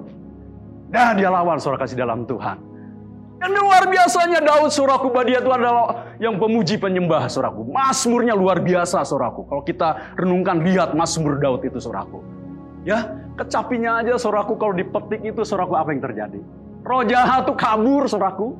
Dan 0.87 1.19
dia 1.19 1.27
lawan, 1.27 1.59
surah 1.59 1.75
kasih 1.75 1.99
dalam 1.99 2.23
Tuhan. 2.23 2.76
Dan 3.37 3.53
luar 3.53 3.85
biasanya 3.85 4.41
Daud 4.41 4.73
suraku 4.73 5.13
dia 5.21 5.37
itu 5.37 5.51
adalah 5.53 6.09
yang 6.17 6.41
pemuji 6.41 6.81
penyembah 6.81 7.29
suraku. 7.29 7.69
Masmurnya 7.69 8.33
luar 8.33 8.57
biasa 8.57 9.05
suraku. 9.05 9.45
Kalau 9.45 9.61
kita 9.61 10.17
renungkan 10.17 10.65
lihat 10.65 10.97
Masmur 10.97 11.37
Daud 11.37 11.61
itu 11.61 11.77
suraku. 11.77 12.25
Ya, 12.81 13.13
kecapinya 13.37 14.01
aja 14.01 14.17
suraku 14.17 14.57
kalau 14.57 14.73
dipetik 14.73 15.21
itu 15.21 15.45
suraku 15.45 15.77
apa 15.77 15.93
yang 15.93 16.01
terjadi? 16.01 16.39
Roh 16.81 17.03
jahat 17.05 17.45
itu 17.45 17.53
kabur 17.53 18.09
suraku. 18.09 18.57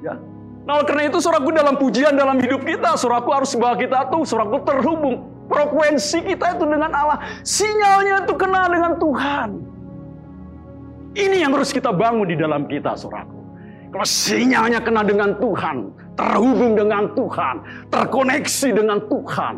Ya. 0.00 0.16
Nah, 0.64 0.80
karena 0.86 1.12
itu 1.12 1.18
suraku 1.20 1.52
dalam 1.52 1.76
pujian 1.76 2.16
dalam 2.16 2.40
hidup 2.40 2.64
kita, 2.64 2.96
suraku 2.96 3.36
harus 3.36 3.52
bawa 3.58 3.76
kita 3.76 4.08
tuh 4.08 4.24
suraku 4.24 4.64
terhubung. 4.64 5.28
Frekuensi 5.50 6.24
kita 6.24 6.56
itu 6.56 6.64
dengan 6.64 6.94
Allah. 6.94 7.18
Sinyalnya 7.42 8.22
itu 8.22 8.38
kena 8.38 8.70
dengan 8.70 8.96
Tuhan. 9.02 9.50
Ini 11.10 11.42
yang 11.42 11.52
harus 11.58 11.74
kita 11.74 11.90
bangun 11.90 12.22
di 12.30 12.38
dalam 12.38 12.70
kita, 12.70 12.94
suraku. 12.94 13.39
Kalau 13.90 14.06
sinyalnya 14.06 14.78
kena 14.78 15.02
dengan 15.02 15.34
Tuhan, 15.42 15.90
terhubung 16.14 16.78
dengan 16.78 17.10
Tuhan, 17.18 17.54
terkoneksi 17.90 18.68
dengan 18.70 18.98
Tuhan, 19.10 19.54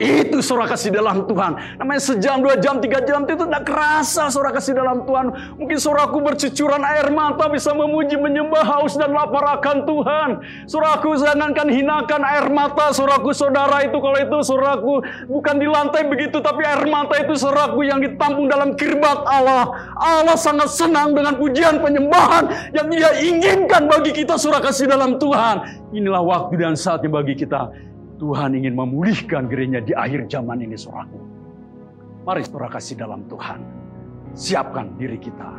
itu 0.00 0.40
surah 0.40 0.64
kasih 0.64 0.96
dalam 0.96 1.28
Tuhan. 1.28 1.76
Namanya 1.76 2.00
sejam, 2.00 2.40
dua 2.40 2.56
jam, 2.56 2.80
tiga 2.80 3.04
jam 3.04 3.28
itu 3.28 3.44
tidak 3.44 3.68
kerasa 3.68 4.32
surah 4.32 4.48
kasih 4.48 4.72
dalam 4.72 5.04
Tuhan. 5.04 5.60
Mungkin 5.60 5.76
surahku 5.76 6.24
bercucuran 6.24 6.80
air 6.88 7.12
mata 7.12 7.52
bisa 7.52 7.76
memuji, 7.76 8.16
menyembah 8.16 8.64
haus 8.64 8.96
dan 8.96 9.12
lapar 9.12 9.60
akan 9.60 9.84
Tuhan. 9.84 10.28
Surahku 10.64 11.20
jangankan 11.20 11.68
hinakan 11.68 12.24
air 12.24 12.48
mata 12.48 12.96
surahku 12.96 13.36
saudara 13.36 13.84
itu 13.84 14.00
kalau 14.00 14.16
itu 14.16 14.38
surahku 14.40 14.94
bukan 15.28 15.54
di 15.60 15.68
lantai 15.68 16.08
begitu 16.08 16.40
tapi 16.40 16.64
air 16.64 16.88
mata 16.88 17.20
itu 17.20 17.36
surahku 17.36 17.84
yang 17.84 18.00
ditampung 18.00 18.48
dalam 18.48 18.72
kirbat 18.80 19.20
Allah. 19.28 19.68
Allah 20.00 20.36
sangat 20.40 20.72
senang 20.72 21.12
dengan 21.12 21.36
pujian 21.36 21.76
penyembahan 21.76 22.72
yang 22.72 22.88
dia 22.88 23.20
inginkan 23.20 23.84
bagi 23.84 24.16
kita 24.16 24.40
surah 24.40 24.64
kasih 24.64 24.88
dalam 24.88 25.20
Tuhan. 25.20 25.84
Inilah 25.92 26.24
waktu 26.24 26.56
dan 26.56 26.72
saatnya 26.72 27.12
bagi 27.12 27.36
kita 27.36 27.89
Tuhan 28.20 28.52
ingin 28.52 28.76
memulihkan 28.76 29.48
gereja 29.48 29.80
di 29.80 29.96
akhir 29.96 30.28
zaman 30.28 30.60
ini, 30.60 30.76
saudaraku. 30.76 31.16
Mari 32.28 32.44
saudara 32.44 32.68
kasih 32.68 33.00
dalam 33.00 33.24
Tuhan. 33.32 33.64
Siapkan 34.36 34.92
diri 35.00 35.16
kita. 35.16 35.56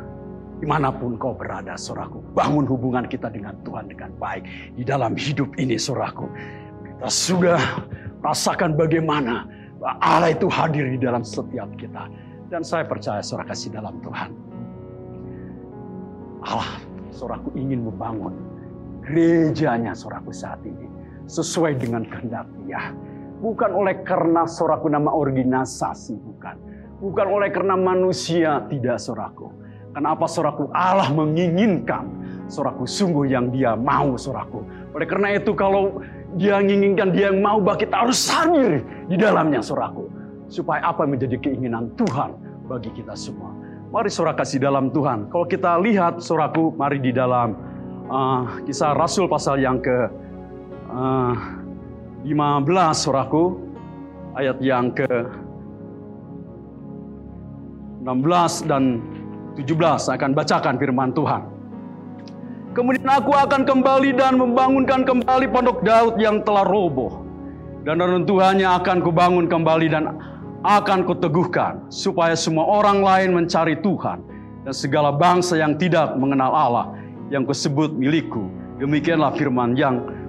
Di 0.61 0.69
mana 0.69 0.93
pun 0.93 1.17
kau 1.17 1.33
berada, 1.33 1.73
saudaraku. 1.73 2.21
Bangun 2.37 2.69
hubungan 2.69 3.09
kita 3.09 3.33
dengan 3.33 3.57
Tuhan 3.65 3.89
dengan 3.89 4.13
baik. 4.21 4.77
Di 4.77 4.85
dalam 4.85 5.17
hidup 5.17 5.57
ini, 5.57 5.81
saudaraku. 5.81 6.29
Kita 6.85 7.09
sudah 7.09 7.61
rasakan 8.21 8.77
bagaimana 8.77 9.49
Allah 9.81 10.29
itu 10.29 10.45
hadir 10.45 10.85
di 10.93 11.01
dalam 11.01 11.25
setiap 11.25 11.65
kita. 11.81 12.05
Dan 12.53 12.61
saya 12.61 12.85
percaya 12.85 13.25
saudara 13.25 13.49
kasih 13.49 13.73
dalam 13.73 13.97
Tuhan. 14.05 14.29
Allah, 16.45 16.77
saudaraku 17.09 17.57
ingin 17.57 17.89
membangun 17.89 18.37
gerejanya 19.01 19.97
saudaraku 19.97 20.29
saat 20.29 20.61
ini 20.61 21.00
sesuai 21.31 21.79
dengan 21.79 22.03
kehendak 22.03 22.43
Dia. 22.67 22.91
Bukan 23.39 23.71
oleh 23.71 24.03
karena 24.03 24.43
soraku 24.45 24.91
nama 24.91 25.09
organisasi, 25.09 26.19
bukan. 26.19 26.55
Bukan 27.01 27.25
oleh 27.25 27.49
karena 27.49 27.73
manusia, 27.73 28.61
tidak 28.69 29.01
soraku. 29.01 29.49
Kenapa 29.95 30.29
soraku 30.29 30.69
Allah 30.75 31.09
menginginkan 31.09 32.05
soraku 32.45 32.85
sungguh 32.85 33.31
yang 33.31 33.49
dia 33.49 33.73
mau 33.73 34.13
soraku. 34.19 34.61
Oleh 34.93 35.07
karena 35.09 35.33
itu 35.33 35.57
kalau 35.57 36.03
dia 36.37 36.61
menginginkan 36.61 37.09
dia 37.09 37.33
yang 37.33 37.41
mau, 37.41 37.57
bahwa 37.57 37.81
kita 37.81 37.95
harus 38.05 38.21
hadir 38.29 38.85
di 39.09 39.15
dalamnya 39.17 39.63
soraku. 39.63 40.05
Supaya 40.51 40.83
apa 40.85 41.07
menjadi 41.09 41.41
keinginan 41.41 41.89
Tuhan 41.97 42.35
bagi 42.69 42.93
kita 42.93 43.17
semua. 43.17 43.55
Mari 43.91 44.07
sorak 44.07 44.39
kasih 44.39 44.61
dalam 44.61 44.93
Tuhan. 44.93 45.27
Kalau 45.33 45.47
kita 45.49 45.75
lihat 45.81 46.21
soraku, 46.23 46.71
mari 46.77 47.01
di 47.01 47.11
dalam 47.11 47.57
uh, 48.07 48.61
kisah 48.63 48.95
Rasul 48.95 49.27
pasal 49.27 49.59
yang 49.59 49.83
ke 49.83 50.07
uh, 50.91 51.33
15 52.27 52.67
suraku 52.93 53.57
ayat 54.37 54.61
yang 54.61 54.93
ke 54.93 55.09
16 58.05 58.69
dan 58.69 59.01
17 59.57 59.67
saya 60.01 60.15
akan 60.17 60.31
bacakan 60.33 60.75
firman 60.77 61.09
Tuhan. 61.13 61.41
Kemudian 62.71 63.03
aku 63.03 63.35
akan 63.35 63.67
kembali 63.67 64.15
dan 64.15 64.39
membangunkan 64.39 65.03
kembali 65.03 65.45
pondok 65.51 65.83
Daud 65.83 66.15
yang 66.17 66.39
telah 66.47 66.63
roboh. 66.63 67.27
Dan 67.81 67.97
reruntuhannya 67.97 68.63
akan 68.63 69.01
kubangun 69.01 69.49
kembali 69.49 69.87
dan 69.89 70.15
akan 70.61 71.01
kuteguhkan 71.03 71.81
supaya 71.89 72.37
semua 72.37 72.63
orang 72.63 73.01
lain 73.01 73.29
mencari 73.33 73.73
Tuhan 73.81 74.21
dan 74.61 74.73
segala 74.73 75.09
bangsa 75.09 75.57
yang 75.57 75.73
tidak 75.81 76.13
mengenal 76.15 76.53
Allah 76.53 76.85
yang 77.33 77.41
kusebut 77.43 77.89
milikku. 77.97 78.53
Demikianlah 78.77 79.33
firman 79.33 79.73
yang 79.73 80.20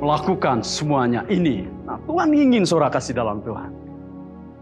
melakukan 0.00 0.60
semuanya 0.60 1.24
ini. 1.32 1.64
Nah, 1.88 1.96
Tuhan 2.04 2.28
ingin 2.32 2.62
saudara 2.68 2.92
kasih 2.92 3.16
dalam 3.16 3.40
Tuhan. 3.40 3.70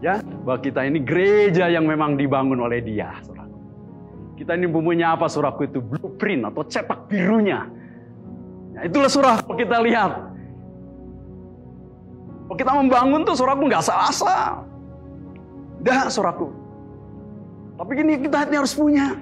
Ya, 0.03 0.19
bahwa 0.43 0.59
kita 0.59 0.85
ini 0.85 1.01
gereja 1.01 1.71
yang 1.71 1.87
memang 1.87 2.19
dibangun 2.19 2.61
oleh 2.61 2.83
Dia, 2.83 3.15
saudara. 3.23 3.49
Kita 4.35 4.51
ini 4.53 4.67
mempunyai 4.67 5.15
apa, 5.15 5.31
saudaraku 5.31 5.71
itu 5.71 5.79
blueprint 5.79 6.51
atau 6.51 6.61
cetak 6.67 7.07
birunya. 7.07 7.65
Nah, 8.75 8.83
itulah 8.83 9.07
surah 9.07 9.39
kita 9.43 9.79
lihat. 9.79 10.11
Kalau 12.45 12.57
kita 12.59 12.71
membangun 12.75 13.25
tuh 13.25 13.33
saudaraku 13.33 13.71
nggak 13.71 13.81
salah-salah. 13.81 14.61
Dah, 15.81 16.11
saudaraku. 16.11 16.51
Tapi 17.75 17.91
gini 17.97 18.13
kita 18.21 18.47
harus 18.47 18.75
punya 18.75 19.19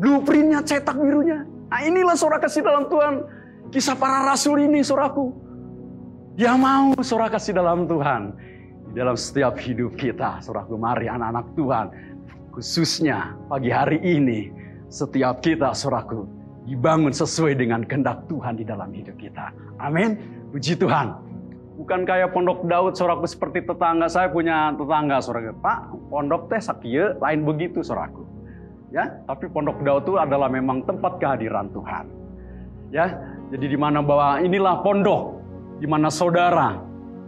blueprintnya, 0.00 0.64
cetak 0.64 0.96
birunya. 0.96 1.44
Nah 1.72 1.80
inilah 1.84 2.16
saudara 2.16 2.40
kasih 2.40 2.64
dalam 2.64 2.88
Tuhan. 2.88 3.41
Kisah 3.72 3.96
para 3.96 4.20
rasul 4.28 4.68
ini 4.68 4.84
saudaraku. 4.84 5.32
Dia 6.36 6.52
mau 6.60 6.92
saudara 7.00 7.32
kasih 7.32 7.56
dalam 7.56 7.88
Tuhan. 7.88 8.36
Di 8.92 9.00
dalam 9.00 9.16
setiap 9.16 9.56
hidup 9.56 9.96
kita, 9.96 10.44
saudaraku 10.44 10.76
mari 10.76 11.08
anak-anak 11.08 11.56
Tuhan. 11.56 11.86
Khususnya 12.52 13.32
pagi 13.48 13.72
hari 13.72 13.96
ini, 14.04 14.52
setiap 14.92 15.40
kita 15.40 15.72
saudaraku 15.72 16.28
dibangun 16.68 17.16
sesuai 17.16 17.56
dengan 17.56 17.80
kehendak 17.88 18.28
Tuhan 18.28 18.60
di 18.60 18.64
dalam 18.68 18.92
hidup 18.92 19.16
kita. 19.16 19.48
Amin. 19.80 20.20
Puji 20.52 20.76
Tuhan. 20.76 21.16
Bukan 21.80 22.04
kayak 22.04 22.36
pondok 22.36 22.68
Daud, 22.68 22.92
saudaraku 22.92 23.24
seperti 23.24 23.64
tetangga 23.64 24.04
saya 24.04 24.28
punya 24.28 24.76
tetangga, 24.76 25.24
saudaraku. 25.24 25.56
Pak, 25.64 25.78
pondok 26.12 26.52
teh 26.52 26.60
sakia, 26.60 27.16
lain 27.16 27.48
begitu, 27.48 27.80
saudaraku. 27.80 28.28
Ya, 28.92 29.16
tapi 29.24 29.48
pondok 29.48 29.80
Daud 29.80 30.04
itu 30.04 30.20
adalah 30.20 30.52
memang 30.52 30.84
tempat 30.84 31.16
kehadiran 31.16 31.72
Tuhan. 31.72 32.04
Ya, 32.92 33.31
jadi 33.52 33.68
di 33.68 33.76
mana 33.76 34.00
bahwa 34.00 34.40
inilah 34.40 34.80
pondok, 34.80 35.36
di 35.76 35.84
mana 35.84 36.08
saudara, 36.08 36.80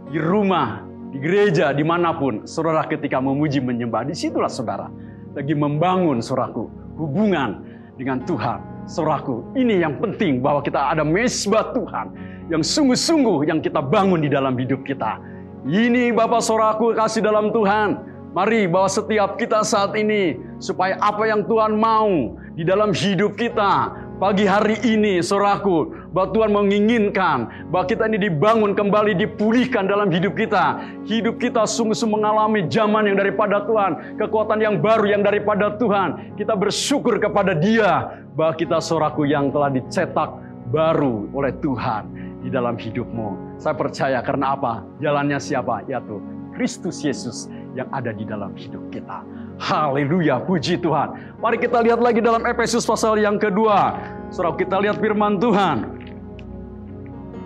di 0.09 0.17
rumah, 0.17 0.81
di 1.13 1.21
gereja, 1.21 1.69
di 1.69 1.85
mana 1.85 2.17
pun, 2.17 2.49
saudara 2.49 2.81
ketika 2.89 3.21
memuji 3.21 3.61
menyembah, 3.61 4.09
di 4.09 4.17
situlah 4.17 4.49
saudara 4.49 4.89
lagi 5.37 5.53
membangun 5.53 6.25
saudaraku 6.25 6.65
hubungan 6.97 7.61
dengan 7.93 8.25
Tuhan. 8.25 8.89
Saudaraku, 8.89 9.53
ini 9.53 9.85
yang 9.85 10.01
penting 10.01 10.41
bahwa 10.41 10.65
kita 10.65 10.97
ada 10.97 11.05
mesbah 11.05 11.73
Tuhan 11.77 12.09
yang 12.49 12.65
sungguh-sungguh 12.65 13.45
yang 13.45 13.61
kita 13.61 13.81
bangun 13.81 14.25
di 14.25 14.29
dalam 14.29 14.57
hidup 14.57 14.81
kita. 14.81 15.21
Ini 15.65 16.13
Bapak 16.13 16.41
Saudaraku 16.41 16.93
kasih 16.93 17.21
dalam 17.21 17.53
Tuhan. 17.53 18.01
Mari 18.33 18.69
bahwa 18.69 18.89
setiap 18.89 19.41
kita 19.41 19.65
saat 19.65 19.97
ini 19.97 20.37
supaya 20.61 20.97
apa 21.01 21.25
yang 21.25 21.45
Tuhan 21.49 21.77
mau 21.77 22.37
di 22.53 22.61
dalam 22.61 22.93
hidup 22.93 23.33
kita 23.39 23.95
pagi 24.15 24.47
hari 24.47 24.79
ini 24.87 25.19
saudaraku 25.19 26.04
bahwa 26.15 26.31
Tuhan 26.31 26.51
menginginkan 26.55 27.67
bahwa 27.67 27.83
kita 27.91 28.07
ini 28.07 28.31
dibangun 28.31 28.71
kembali 28.71 29.19
dipulihkan 29.19 29.83
dalam 29.83 30.07
hidup 30.07 30.39
kita 30.39 30.79
hidup 31.03 31.43
kita 31.43 31.67
sungguh-sungguh 31.67 32.15
mengalami 32.15 32.63
zaman 32.71 33.11
yang 33.11 33.19
daripada 33.19 33.67
Tuhan 33.67 34.15
kekuatan 34.15 34.63
yang 34.63 34.79
baru 34.79 35.11
yang 35.11 35.27
daripada 35.27 35.75
Tuhan 35.75 36.39
kita 36.39 36.55
bersyukur 36.55 37.19
kepada 37.19 37.51
dia 37.51 38.23
bahwa 38.31 38.55
kita 38.55 38.79
saudaraku 38.79 39.27
yang 39.27 39.51
telah 39.51 39.67
dicetak 39.67 40.31
baru 40.71 41.27
oleh 41.35 41.51
Tuhan 41.59 42.07
di 42.39 42.47
dalam 42.47 42.79
hidupmu 42.79 43.59
saya 43.59 43.75
percaya 43.75 44.23
karena 44.23 44.55
apa 44.55 44.87
jalannya 45.03 45.35
siapa 45.35 45.83
yaitu 45.91 46.23
Kristus 46.55 47.03
Yesus 47.03 47.51
yang 47.75 47.91
ada 47.91 48.15
di 48.15 48.23
dalam 48.23 48.55
hidup 48.55 48.79
kita. 48.87 49.19
Haleluya, 49.59 50.39
puji 50.39 50.79
Tuhan. 50.79 51.35
Mari 51.43 51.59
kita 51.59 51.83
lihat 51.83 51.99
lagi 51.99 52.23
dalam 52.23 52.47
Efesus 52.47 52.87
pasal 52.87 53.19
yang 53.19 53.35
kedua. 53.35 53.99
Saudara 54.31 54.55
kita 54.55 54.79
lihat 54.79 54.95
firman 55.03 55.35
Tuhan. 55.43 56.04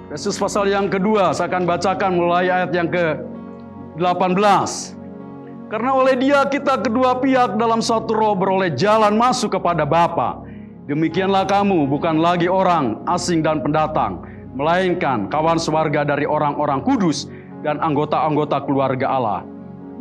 Efesus 0.10 0.42
pasal 0.42 0.66
yang 0.66 0.90
kedua, 0.90 1.38
saya 1.38 1.54
akan 1.54 1.70
bacakan 1.70 2.18
mulai 2.18 2.50
ayat 2.50 2.74
yang 2.74 2.90
ke-18. 2.90 4.42
Karena 5.70 5.92
oleh 5.94 6.18
dia 6.18 6.50
kita 6.50 6.82
kedua 6.82 7.22
pihak 7.22 7.62
dalam 7.62 7.78
satu 7.78 8.18
roh 8.18 8.34
beroleh 8.34 8.74
jalan 8.74 9.14
masuk 9.14 9.54
kepada 9.54 9.86
Bapa. 9.86 10.42
Demikianlah 10.90 11.46
kamu 11.46 11.86
bukan 11.86 12.18
lagi 12.26 12.50
orang 12.50 13.06
asing 13.06 13.46
dan 13.46 13.62
pendatang, 13.62 14.26
melainkan 14.58 15.30
kawan 15.30 15.62
sewarga 15.62 16.02
dari 16.02 16.26
orang-orang 16.26 16.82
kudus 16.82 17.30
dan 17.62 17.78
anggota-anggota 17.78 18.66
keluarga 18.66 19.14
Allah 19.14 19.46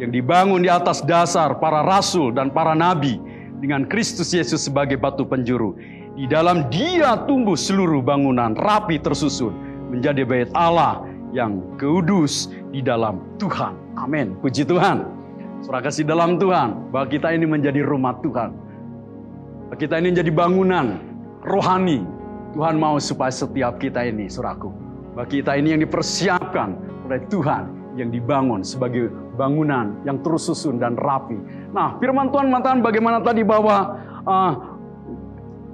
yang 0.00 0.08
dibangun 0.08 0.64
di 0.64 0.72
atas 0.72 1.04
dasar 1.04 1.60
para 1.60 1.84
rasul 1.84 2.32
dan 2.32 2.48
para 2.48 2.72
nabi 2.72 3.20
dengan 3.60 3.84
Kristus 3.84 4.32
Yesus 4.32 4.64
sebagai 4.64 4.96
batu 4.96 5.28
penjuru. 5.28 5.76
Di 6.16 6.24
dalam 6.24 6.64
dia 6.72 7.28
tumbuh 7.28 7.60
seluruh 7.60 8.00
bangunan 8.00 8.56
rapi 8.56 8.96
tersusun 8.96 9.67
menjadi 9.88 10.22
bait 10.24 10.48
Allah 10.52 11.04
yang 11.32 11.60
kudus 11.76 12.52
di 12.72 12.80
dalam 12.80 13.20
Tuhan. 13.36 13.76
Amin. 14.00 14.36
Puji 14.40 14.64
Tuhan. 14.64 15.04
Surah 15.64 15.82
kasih 15.82 16.06
dalam 16.06 16.38
Tuhan 16.38 16.94
bahwa 16.94 17.06
kita 17.10 17.34
ini 17.34 17.44
menjadi 17.44 17.82
rumah 17.82 18.14
Tuhan. 18.22 18.54
Kita 19.74 19.98
ini 20.00 20.14
menjadi 20.14 20.32
bangunan 20.32 20.86
rohani. 21.44 22.00
Tuhan 22.56 22.80
mau 22.80 22.96
supaya 22.96 23.28
setiap 23.28 23.76
kita 23.76 24.08
ini, 24.08 24.24
suraku, 24.30 24.72
bahwa 25.12 25.28
kita 25.28 25.52
ini 25.60 25.76
yang 25.76 25.82
dipersiapkan 25.84 26.72
oleh 27.04 27.20
Tuhan 27.28 27.68
yang 27.98 28.08
dibangun 28.08 28.64
sebagai 28.64 29.12
bangunan 29.36 29.98
yang 30.06 30.22
terus 30.24 30.48
susun 30.48 30.80
dan 30.80 30.96
rapi. 30.96 31.36
Nah, 31.74 31.98
firman 32.00 32.32
Tuhan 32.32 32.48
mengatakan 32.48 32.80
bagaimana 32.80 33.20
tadi 33.20 33.44
bahwa 33.44 33.98
uh, 34.24 34.77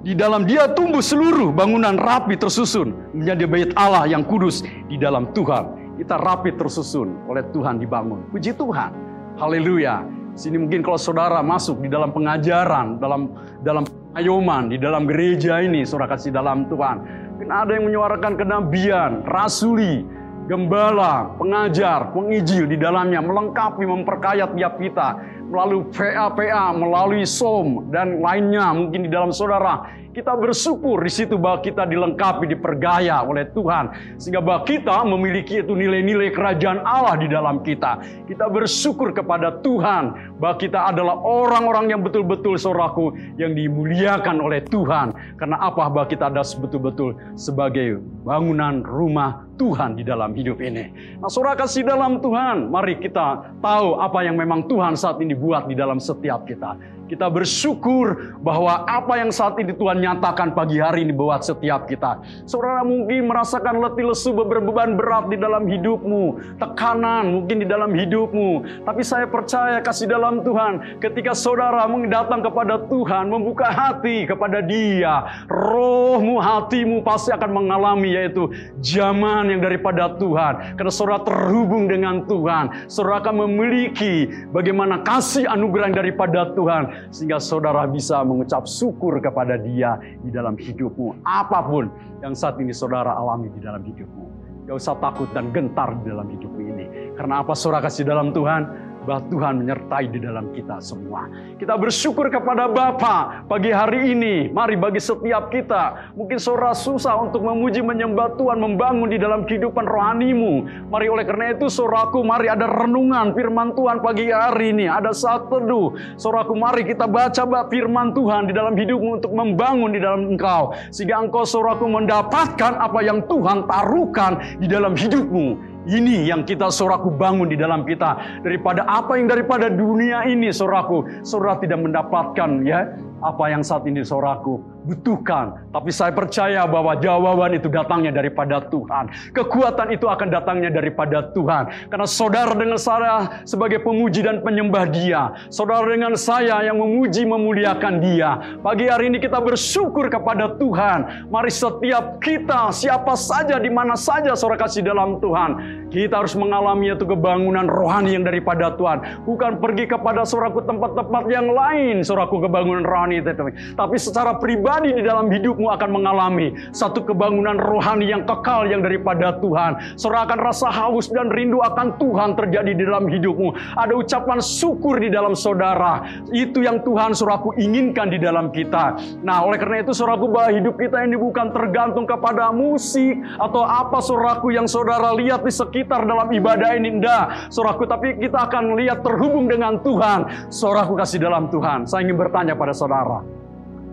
di 0.05 0.13
dalam 0.13 0.45
dia 0.45 0.69
tumbuh 0.69 1.01
seluruh 1.01 1.49
bangunan 1.49 1.97
rapi 1.97 2.37
tersusun 2.37 2.93
menjadi 3.17 3.49
bait 3.49 3.71
Allah 3.73 4.05
yang 4.05 4.21
kudus 4.21 4.61
di 4.85 5.01
dalam 5.01 5.33
Tuhan. 5.33 5.97
Kita 5.97 6.21
rapi 6.21 6.53
tersusun 6.53 7.25
oleh 7.25 7.41
Tuhan 7.49 7.81
dibangun. 7.81 8.29
Puji 8.29 8.53
Tuhan. 8.53 8.93
Haleluya. 9.41 10.05
Sini 10.37 10.61
mungkin 10.61 10.85
kalau 10.85 11.01
saudara 11.01 11.41
masuk 11.41 11.81
di 11.81 11.89
dalam 11.89 12.13
pengajaran, 12.13 13.01
dalam 13.01 13.33
dalam 13.65 13.81
ayoman, 14.13 14.69
di 14.69 14.77
dalam 14.77 15.09
gereja 15.09 15.57
ini, 15.65 15.81
saudara 15.87 16.13
kasih 16.13 16.29
dalam 16.29 16.69
Tuhan. 16.69 17.01
Mungkin 17.35 17.49
ada 17.49 17.71
yang 17.73 17.89
menyuarakan 17.89 18.33
kenabian, 18.37 19.25
rasuli, 19.25 20.05
gembala, 20.45 21.33
pengajar, 21.41 22.13
pengijil 22.13 22.69
di 22.69 22.77
dalamnya 22.77 23.21
melengkapi, 23.21 23.81
memperkaya 23.85 24.45
tiap 24.53 24.77
kita 24.77 25.17
melalui 25.49 25.85
PA-PA, 25.89 26.73
melalui 26.77 27.25
SOM 27.25 27.89
dan 27.89 28.21
lainnya 28.21 28.73
mungkin 28.73 29.05
di 29.05 29.09
dalam 29.09 29.33
saudara 29.33 30.05
kita 30.15 30.31
bersyukur 30.39 31.03
di 31.03 31.11
situ 31.11 31.35
bahwa 31.35 31.59
kita 31.59 31.83
dilengkapi, 31.83 32.47
dipergaya 32.47 33.19
oleh 33.27 33.51
Tuhan. 33.51 34.15
Sehingga 34.15 34.39
bahwa 34.39 34.63
kita 34.63 35.03
memiliki 35.03 35.59
itu 35.59 35.75
nilai-nilai 35.75 36.31
kerajaan 36.31 36.79
Allah 36.87 37.19
di 37.19 37.27
dalam 37.27 37.59
kita. 37.59 37.99
Kita 38.23 38.47
bersyukur 38.47 39.11
kepada 39.11 39.59
Tuhan 39.59 40.34
bahwa 40.39 40.55
kita 40.59 40.79
adalah 40.91 41.15
orang-orang 41.23 41.95
yang 41.95 42.01
betul-betul 42.03 42.59
saudaraku 42.59 43.15
yang 43.39 43.55
dimuliakan 43.55 44.43
oleh 44.43 44.63
Tuhan. 44.67 45.15
Karena 45.39 45.57
apa? 45.59 45.87
Bahwa 45.87 46.07
kita 46.07 46.27
ada 46.31 46.43
betul-betul 46.43 47.15
sebagai 47.39 47.99
bangunan 48.25 48.83
rumah 48.83 49.45
Tuhan 49.55 49.95
di 49.95 50.03
dalam 50.03 50.35
hidup 50.35 50.59
ini. 50.59 50.91
Nah 51.19 51.31
saudara 51.31 51.55
kasih 51.55 51.87
dalam 51.87 52.19
Tuhan, 52.19 52.67
mari 52.67 52.99
kita 52.99 53.55
tahu 53.63 53.99
apa 54.03 54.19
yang 54.27 54.35
memang 54.35 54.67
Tuhan 54.67 54.99
saat 54.99 55.19
ini 55.23 55.31
buat 55.31 55.71
di 55.71 55.75
dalam 55.75 55.99
setiap 55.99 56.43
kita. 56.43 56.75
Kita 57.05 57.29
bersyukur 57.29 58.33
bahwa 58.41 58.81
apa 58.89 59.21
yang 59.21 59.29
saat 59.29 59.61
ini 59.61 59.77
Tuhan 59.77 60.01
nyatakan 60.01 60.57
pagi 60.57 60.81
hari 60.81 61.05
ini 61.05 61.13
buat 61.13 61.45
setiap 61.45 61.85
kita. 61.85 62.17
Saudara 62.49 62.81
mungkin 62.81 63.29
merasakan 63.29 63.77
letih 63.77 64.09
lesu 64.09 64.33
beban 64.33 64.97
berat 64.97 65.29
di 65.29 65.37
dalam 65.37 65.69
hidupmu. 65.69 66.57
Tekanan 66.57 67.29
mungkin 67.29 67.61
di 67.61 67.67
dalam 67.69 67.93
hidupmu. 67.93 68.81
Tapi 68.89 69.05
saya 69.05 69.29
percaya 69.29 69.85
kasih 69.85 70.09
dalam 70.09 70.24
Tuhan. 70.41 70.73
Ketika 71.03 71.37
saudara 71.37 71.85
datang 72.09 72.41
kepada 72.41 72.81
Tuhan. 72.89 73.29
Membuka 73.29 73.69
hati 73.69 74.25
kepada 74.25 74.63
dia. 74.63 75.45
Rohmu, 75.49 76.41
hatimu 76.41 77.05
pasti 77.05 77.29
akan 77.33 77.51
mengalami 77.51 78.13
yaitu 78.15 78.49
zaman 78.81 79.53
yang 79.53 79.61
daripada 79.61 80.15
Tuhan. 80.17 80.79
Karena 80.79 80.91
saudara 80.93 81.21
terhubung 81.21 81.85
dengan 81.85 82.25
Tuhan. 82.25 82.89
Saudara 82.89 83.21
akan 83.21 83.45
memiliki 83.47 84.29
bagaimana 84.49 85.05
kasih 85.05 85.45
anugerah 85.45 85.93
daripada 85.93 86.51
Tuhan 86.55 87.13
sehingga 87.13 87.37
saudara 87.37 87.85
bisa 87.85 88.23
mengucap 88.25 88.65
syukur 88.65 89.19
kepada 89.21 89.59
Dia 89.59 89.97
di 90.23 90.29
dalam 90.33 90.57
hidupmu. 90.57 91.21
Apa 91.23 91.61
pun 91.65 91.91
yang 92.23 92.33
saat 92.33 92.57
ini 92.57 92.73
saudara 92.73 93.13
alami 93.13 93.51
di 93.53 93.59
dalam 93.61 93.83
hidupmu. 93.83 94.25
Gak 94.65 94.81
usah 94.81 94.97
takut 94.97 95.29
dan 95.29 95.53
gentar 95.53 95.93
di 96.01 96.09
dalam 96.09 96.25
hidupmu 96.25 96.61
ini. 96.73 96.85
Karena 97.13 97.45
apa 97.45 97.53
saudara 97.53 97.85
kasih 97.85 98.01
dalam 98.01 98.33
Tuhan? 98.33 98.84
Bahwa 99.05 99.21
Tuhan 99.29 99.53
menyertai 99.61 100.05
di 100.09 100.19
dalam 100.19 100.49
kita 100.51 100.81
semua. 100.81 101.29
Kita 101.61 101.77
bersyukur 101.77 102.27
kepada 102.33 102.65
Bapa 102.65 103.45
pagi 103.45 103.69
hari 103.69 104.17
ini. 104.17 104.49
Mari 104.49 104.75
bagi 104.75 104.97
setiap 104.97 105.53
kita, 105.53 106.13
mungkin 106.17 106.41
saudara 106.41 106.73
susah 106.73 107.15
untuk 107.21 107.45
memuji 107.45 107.85
menyembah 107.85 108.33
Tuhan, 108.35 108.57
membangun 108.57 109.13
di 109.13 109.21
dalam 109.21 109.45
kehidupan 109.45 109.85
rohanimu. 109.85 110.65
Mari 110.89 111.07
oleh 111.07 111.23
karena 111.23 111.53
itu 111.53 111.69
saudaraku, 111.69 112.25
mari 112.25 112.49
ada 112.49 112.65
renungan 112.65 113.37
firman 113.37 113.77
Tuhan 113.77 114.01
pagi 114.01 114.33
hari 114.33 114.73
ini. 114.73 114.89
Ada 114.89 115.13
saat 115.13 115.47
teduh. 115.47 115.93
Saudaraku, 116.17 116.57
mari 116.57 116.83
kita 116.83 117.05
baca 117.05 117.45
firman 117.69 118.11
Tuhan 118.17 118.49
di 118.49 118.53
dalam 118.57 118.73
hidupmu 118.73 119.21
untuk 119.21 119.31
membangun 119.31 119.93
di 119.93 120.01
dalam 120.01 120.33
engkau. 120.33 120.73
Sehingga 120.89 121.21
engkau 121.21 121.45
saudaraku 121.45 121.85
mendapatkan 121.85 122.73
apa 122.81 122.99
yang 123.05 123.21
Tuhan 123.29 123.69
taruhkan 123.69 124.41
di 124.57 124.65
dalam 124.65 124.97
hidupmu. 124.97 125.74
Ini 125.85 126.33
yang 126.33 126.41
kita 126.43 126.73
soraku 126.73 127.13
bangun 127.13 127.45
di 127.45 127.57
dalam 127.57 127.85
kita. 127.85 128.41
Daripada 128.41 128.89
apa 128.89 129.21
yang 129.21 129.29
daripada 129.29 129.69
dunia 129.69 130.25
ini 130.25 130.49
soraku. 130.49 131.05
Saudara 131.21 131.61
tidak 131.61 131.85
mendapatkan 131.85 132.65
ya 132.65 132.89
apa 133.25 133.49
yang 133.49 133.65
saat 133.65 133.89
ini 133.89 134.05
soraku 134.05 134.75
butuhkan. 134.85 135.73
Tapi 135.73 135.89
saya 135.89 136.13
percaya 136.13 136.63
bahwa 136.69 136.93
jawaban 137.01 137.57
itu 137.57 137.67
datangnya 137.67 138.13
daripada 138.13 138.61
Tuhan. 138.69 139.09
Kekuatan 139.33 139.89
itu 139.91 140.05
akan 140.05 140.27
datangnya 140.29 140.69
daripada 140.69 141.33
Tuhan. 141.33 141.89
Karena 141.89 142.05
saudara 142.07 142.53
dengan 142.53 142.77
saya 142.77 143.43
sebagai 143.43 143.81
pemuji 143.81 144.21
dan 144.21 144.45
penyembah 144.45 144.85
dia. 144.93 145.33
Saudara 145.49 145.89
dengan 145.89 146.13
saya 146.13 146.61
yang 146.61 146.77
memuji 146.77 147.25
memuliakan 147.25 147.93
dia. 147.99 148.61
Pagi 148.61 148.85
hari 148.85 149.09
ini 149.09 149.17
kita 149.17 149.41
bersyukur 149.41 150.07
kepada 150.07 150.55
Tuhan. 150.61 151.27
Mari 151.33 151.49
setiap 151.49 152.21
kita, 152.21 152.69
siapa 152.69 153.17
saja, 153.17 153.57
di 153.57 153.73
mana 153.73 153.97
saja 153.97 154.37
saudara 154.37 154.69
kasih 154.69 154.85
dalam 154.85 155.17
Tuhan. 155.17 155.51
Kita 155.89 156.21
harus 156.21 156.37
mengalami 156.37 156.93
itu 156.93 157.07
kebangunan 157.07 157.65
rohani 157.65 158.13
yang 158.13 158.25
daripada 158.27 158.75
Tuhan. 158.77 159.25
Bukan 159.25 159.57
pergi 159.57 159.89
kepada 159.89 160.27
saudaraku 160.27 160.61
tempat-tempat 160.67 161.23
yang 161.31 161.49
lain, 161.49 162.05
saudaraku 162.05 162.45
kebangunan 162.45 162.85
rohani 162.85 163.14
itu. 163.19 163.29
Tapi 163.75 163.95
secara 163.99 164.37
pribadi 164.39 164.91
di 164.95 165.03
dalam 165.03 165.27
hidupmu 165.29 165.67
akan 165.71 165.89
mengalami 165.91 166.55
satu 166.71 167.03
kebangunan 167.05 167.59
rohani 167.59 168.09
yang 168.09 168.23
kekal 168.23 168.65
yang 168.67 168.81
daripada 168.81 169.37
Tuhan. 169.39 169.99
Saudara 169.99 170.27
akan 170.27 170.39
rasa 170.41 170.67
haus 170.71 171.11
dan 171.11 171.29
rindu 171.29 171.61
akan 171.61 171.99
Tuhan 172.01 172.33
terjadi 172.33 172.71
di 172.73 172.83
dalam 172.83 173.05
hidupmu. 173.07 173.77
Ada 173.77 173.93
ucapan 173.95 174.39
syukur 174.41 174.97
di 174.97 175.13
dalam 175.13 175.37
saudara. 175.37 176.01
Itu 176.31 176.65
yang 176.65 176.81
Tuhan 176.81 177.13
suraku 177.13 177.53
inginkan 177.59 178.09
di 178.09 178.17
dalam 178.17 178.49
kita. 178.49 178.97
Nah 179.21 179.45
oleh 179.45 179.61
karena 179.61 179.85
itu 179.85 179.93
saudaraku 179.93 180.31
bahwa 180.31 180.49
hidup 180.55 180.75
kita 180.81 181.05
ini 181.05 181.15
bukan 181.19 181.53
tergantung 181.53 182.09
kepada 182.09 182.49
musik 182.49 183.21
atau 183.37 183.61
apa 183.61 184.01
saudaraku 184.01 184.55
yang 184.55 184.65
saudara 184.65 185.13
lihat 185.13 185.45
di 185.45 185.53
sekitar 185.53 186.03
dalam 186.09 186.27
ibadah 186.33 186.73
ini. 186.73 186.97
Enggak 186.97 187.51
saudaraku 187.53 187.85
tapi 187.85 188.17
kita 188.17 188.49
akan 188.49 188.79
lihat 188.79 189.05
terhubung 189.05 189.45
dengan 189.45 189.77
Tuhan. 189.85 190.49
Saudaraku 190.49 190.97
kasih 190.97 191.21
dalam 191.21 191.51
Tuhan. 191.53 191.85
Saya 191.85 192.01
ingin 192.07 192.17
bertanya 192.17 192.57
pada 192.57 192.73
saudara. 192.73 193.04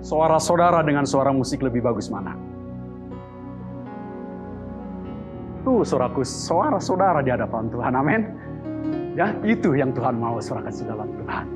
Suara 0.03 0.43
saudara 0.43 0.83
dengan 0.83 1.07
suara 1.07 1.31
musik 1.31 1.63
lebih 1.63 1.85
bagus 1.85 2.11
mana? 2.11 2.35
Tuh 5.63 5.87
suaraku, 5.87 6.27
suara 6.27 6.83
saudara 6.83 7.23
di 7.23 7.31
hadapan 7.31 7.71
Tuhan, 7.71 7.93
amin. 7.95 8.23
Ya, 9.15 9.31
itu 9.47 9.79
yang 9.79 9.95
Tuhan 9.95 10.19
mau 10.19 10.43
suara 10.43 10.67
kasih 10.67 10.91
dalam 10.91 11.07
Tuhan. 11.23 11.47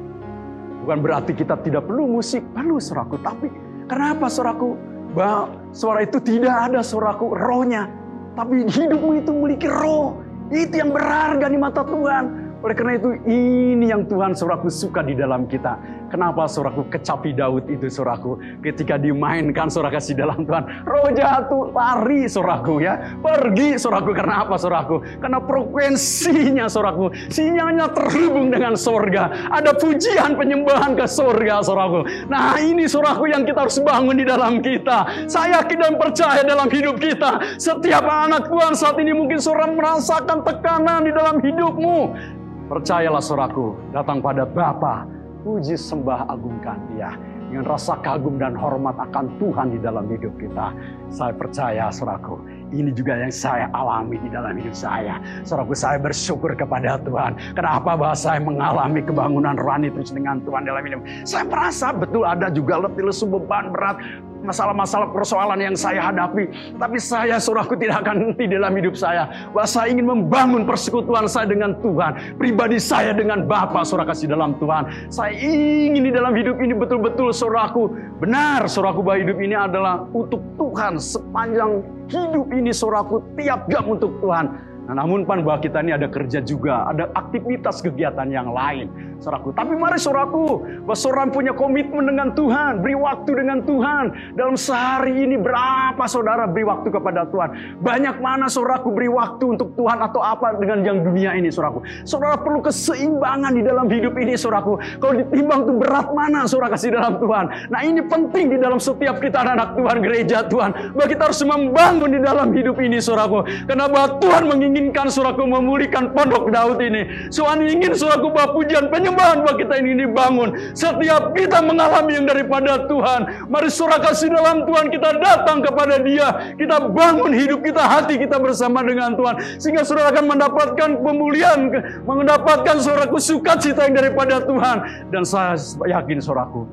Bukan 0.87 0.99
berarti 1.03 1.35
kita 1.35 1.59
tidak 1.67 1.91
perlu 1.91 2.07
musik, 2.07 2.47
perlu 2.55 2.79
suaraku. 2.79 3.19
Tapi 3.19 3.51
kenapa 3.91 4.31
suaraku? 4.31 4.79
Bahwa 5.11 5.51
suara 5.75 6.07
itu 6.07 6.23
tidak 6.23 6.71
ada 6.71 6.87
suaraku, 6.87 7.35
rohnya. 7.35 7.91
Tapi 8.39 8.71
hidupmu 8.71 9.19
itu 9.19 9.31
memiliki 9.35 9.67
roh. 9.67 10.23
Itu 10.55 10.79
yang 10.79 10.95
berharga 10.95 11.51
di 11.51 11.59
mata 11.59 11.83
Tuhan. 11.83 12.46
Oleh 12.67 12.75
karena 12.75 12.99
itu 12.99 13.15
ini 13.31 13.95
yang 13.95 14.11
Tuhan 14.11 14.35
suraku 14.35 14.67
suka 14.67 14.99
di 15.07 15.15
dalam 15.15 15.47
kita. 15.47 15.79
Kenapa 16.11 16.51
suraku 16.51 16.91
kecapi 16.91 17.31
Daud 17.31 17.71
itu 17.71 17.87
suraku 17.87 18.43
ketika 18.59 18.99
dimainkan 18.99 19.71
surah 19.71 19.87
kasih 19.87 20.19
dalam 20.19 20.43
Tuhan. 20.43 20.83
Roh 20.83 21.15
jatuh 21.15 21.71
lari 21.71 22.27
suraku 22.27 22.83
ya. 22.83 23.15
Pergi 23.23 23.79
suraku 23.79 24.11
karena 24.11 24.43
apa 24.43 24.59
suraku? 24.59 24.99
Karena 24.99 25.39
frekuensinya 25.47 26.67
suraku. 26.67 27.15
Sinyalnya 27.31 27.87
terhubung 27.95 28.51
dengan 28.51 28.75
sorga. 28.75 29.31
Ada 29.47 29.71
pujian 29.79 30.35
penyembahan 30.35 30.99
ke 30.99 31.07
sorga 31.07 31.63
suraku. 31.63 32.03
Nah 32.27 32.59
ini 32.59 32.91
suraku 32.91 33.31
yang 33.31 33.47
kita 33.47 33.63
harus 33.63 33.79
bangun 33.79 34.19
di 34.19 34.27
dalam 34.27 34.59
kita. 34.59 35.31
Saya 35.31 35.63
yakin 35.63 35.79
dan 35.87 35.95
percaya 36.03 36.43
dalam 36.43 36.67
hidup 36.67 36.99
kita. 36.99 37.63
Setiap 37.63 38.03
anak 38.03 38.51
Tuhan 38.51 38.75
saat 38.75 38.99
ini 38.99 39.15
mungkin 39.15 39.39
surah 39.39 39.71
merasakan 39.71 40.43
tekanan 40.43 41.07
di 41.07 41.15
dalam 41.15 41.39
hidupmu. 41.39 42.35
Percayalah 42.67 43.23
suraku, 43.23 43.79
datang 43.95 44.19
pada 44.19 44.43
Bapa, 44.43 45.07
puji 45.47 45.79
sembah 45.79 46.27
agungkan 46.27 46.83
dia. 46.91 47.15
Dengan 47.47 47.63
rasa 47.63 47.95
kagum 48.03 48.43
dan 48.43 48.59
hormat 48.59 48.99
akan 48.99 49.39
Tuhan 49.39 49.71
di 49.71 49.79
dalam 49.79 50.11
hidup 50.11 50.35
kita. 50.35 50.75
Saya 51.11 51.33
percaya 51.33 51.87
suraku, 51.95 52.43
ini 52.75 52.91
juga 52.91 53.15
yang 53.15 53.31
saya 53.31 53.71
alami 53.71 54.19
di 54.19 54.29
dalam 54.31 54.59
hidup 54.59 54.75
saya. 54.75 55.23
Suraku 55.47 55.73
saya 55.73 56.03
bersyukur 56.03 56.53
kepada 56.59 56.99
Tuhan. 57.07 57.39
Kenapa 57.55 57.95
bahwa 57.95 58.17
saya 58.19 58.43
mengalami 58.43 59.01
kebangunan 59.07 59.55
rohani 59.55 59.95
terus 59.95 60.11
dengan 60.11 60.43
Tuhan 60.43 60.67
dalam 60.67 60.83
hidup. 60.83 61.01
Saya 61.23 61.47
merasa 61.47 61.95
betul 61.95 62.27
ada 62.27 62.51
juga 62.51 62.83
letih 62.83 63.07
lesu 63.07 63.25
beban 63.31 63.71
berat 63.71 64.03
masalah-masalah 64.47 65.11
persoalan 65.11 65.59
yang 65.59 65.75
saya 65.75 65.99
hadapi. 65.99 66.77
Tapi 66.79 66.97
saya 67.03 67.37
surahku 67.43 67.75
tidak 67.75 68.07
akan 68.07 68.31
henti 68.31 68.47
dalam 68.47 68.71
hidup 68.79 68.95
saya. 68.95 69.51
Bahwa 69.51 69.67
saya 69.67 69.91
ingin 69.91 70.07
membangun 70.07 70.63
persekutuan 70.63 71.27
saya 71.27 71.51
dengan 71.51 71.75
Tuhan. 71.83 72.39
Pribadi 72.39 72.79
saya 72.79 73.11
dengan 73.11 73.45
Bapa 73.45 73.83
surah 73.83 74.07
kasih 74.07 74.31
dalam 74.31 74.55
Tuhan. 74.63 75.11
Saya 75.11 75.35
ingin 75.35 76.07
di 76.07 76.13
dalam 76.15 76.33
hidup 76.39 76.63
ini 76.63 76.73
betul-betul 76.79 77.35
surahku. 77.35 77.91
Benar 78.23 78.71
surahku 78.71 79.03
bahwa 79.03 79.19
hidup 79.19 79.39
ini 79.43 79.59
adalah 79.59 80.07
untuk 80.15 80.41
Tuhan. 80.55 80.96
Sepanjang 80.99 81.85
hidup 82.09 82.47
ini 82.53 82.73
surahku 82.73 83.23
tiap 83.37 83.69
jam 83.69 83.85
untuk 83.87 84.17
Tuhan. 84.21 84.76
Nah, 84.87 85.03
namun 85.03 85.27
pan 85.27 85.43
bahwa 85.43 85.59
kita 85.59 85.83
ini 85.83 85.99
ada 85.99 86.07
kerja 86.07 86.39
juga, 86.39 86.87
ada 86.87 87.11
aktivitas 87.11 87.83
kegiatan 87.83 88.31
yang 88.31 88.55
lain, 88.55 88.87
saudaraku. 89.19 89.51
Tapi 89.51 89.75
mari 89.75 89.99
saudaraku, 89.99 90.63
bahwa 90.87 90.95
seorang 90.95 91.29
punya 91.35 91.51
komitmen 91.51 92.07
dengan 92.07 92.31
Tuhan, 92.39 92.87
beri 92.87 92.95
waktu 92.95 93.31
dengan 93.35 93.67
Tuhan. 93.67 94.05
Dalam 94.39 94.55
sehari 94.55 95.27
ini 95.27 95.43
berapa 95.43 96.07
saudara 96.07 96.47
beri 96.47 96.71
waktu 96.71 96.95
kepada 96.95 97.27
Tuhan? 97.35 97.83
Banyak 97.83 98.23
mana 98.23 98.47
saudaraku 98.47 98.95
beri 98.95 99.11
waktu 99.11 99.59
untuk 99.59 99.75
Tuhan 99.75 99.99
atau 99.99 100.23
apa 100.23 100.55
dengan 100.55 100.87
yang 100.87 101.03
dunia 101.03 101.35
ini, 101.35 101.51
saudaraku? 101.51 101.83
Saudara 102.07 102.39
perlu 102.39 102.63
keseimbangan 102.63 103.59
di 103.59 103.67
dalam 103.67 103.91
hidup 103.91 104.15
ini, 104.23 104.39
saudaraku. 104.39 104.79
Kalau 105.03 105.19
ditimbang 105.19 105.67
tuh 105.67 105.83
berat 105.83 106.15
mana 106.15 106.47
saudara 106.47 106.79
kasih 106.79 106.95
dalam 106.95 107.19
Tuhan? 107.19 107.75
Nah 107.75 107.81
ini 107.83 108.07
penting 108.07 108.55
di 108.55 108.59
dalam 108.63 108.79
setiap 108.79 109.19
kita 109.19 109.43
anak 109.43 109.75
Tuhan, 109.75 109.99
gereja 109.99 110.47
Tuhan. 110.47 110.95
Bahwa 110.95 111.07
kita 111.11 111.27
harus 111.27 111.43
membangun 111.43 112.15
di 112.15 112.23
dalam 112.23 112.55
hidup 112.55 112.79
ini, 112.79 113.03
saudaraku. 113.03 113.43
Karena 113.67 113.91
bahwa 113.91 114.23
Tuhan 114.23 114.43
menginginkan 114.47 114.76
menginginkan 114.77 115.09
suraku 115.09 115.49
memulihkan 115.49 116.13
pondok 116.13 116.53
Daud 116.53 116.85
ini. 116.85 117.33
Tuhan 117.33 117.65
ingin 117.65 117.97
suraku 117.97 118.29
bawa 118.29 118.53
pujian 118.53 118.93
penyembahan 118.93 119.41
bahwa 119.41 119.57
kita 119.57 119.81
ini 119.81 120.05
dibangun. 120.05 120.53
Setiap 120.77 121.33
kita 121.33 121.65
mengalami 121.65 122.21
yang 122.21 122.29
daripada 122.29 122.85
Tuhan. 122.85 123.49
Mari 123.49 123.73
surah 123.73 123.97
kasih 124.05 124.29
dalam 124.29 124.69
Tuhan 124.69 124.93
kita 124.93 125.17
datang 125.17 125.65
kepada 125.65 125.97
dia. 126.05 126.53
Kita 126.61 126.93
bangun 126.93 127.33
hidup 127.33 127.65
kita, 127.65 127.81
hati 127.89 128.21
kita 128.21 128.37
bersama 128.37 128.85
dengan 128.85 129.17
Tuhan. 129.17 129.57
Sehingga 129.57 129.81
saudara 129.81 130.13
akan 130.13 130.37
mendapatkan 130.37 130.91
pemulihan, 131.01 131.73
mendapatkan 132.05 132.77
suraku 132.77 133.17
sukacita 133.17 133.89
yang 133.89 133.97
daripada 133.97 134.45
Tuhan. 134.45 135.09
Dan 135.09 135.25
saya 135.25 135.57
yakin 135.89 136.21
suraku, 136.21 136.69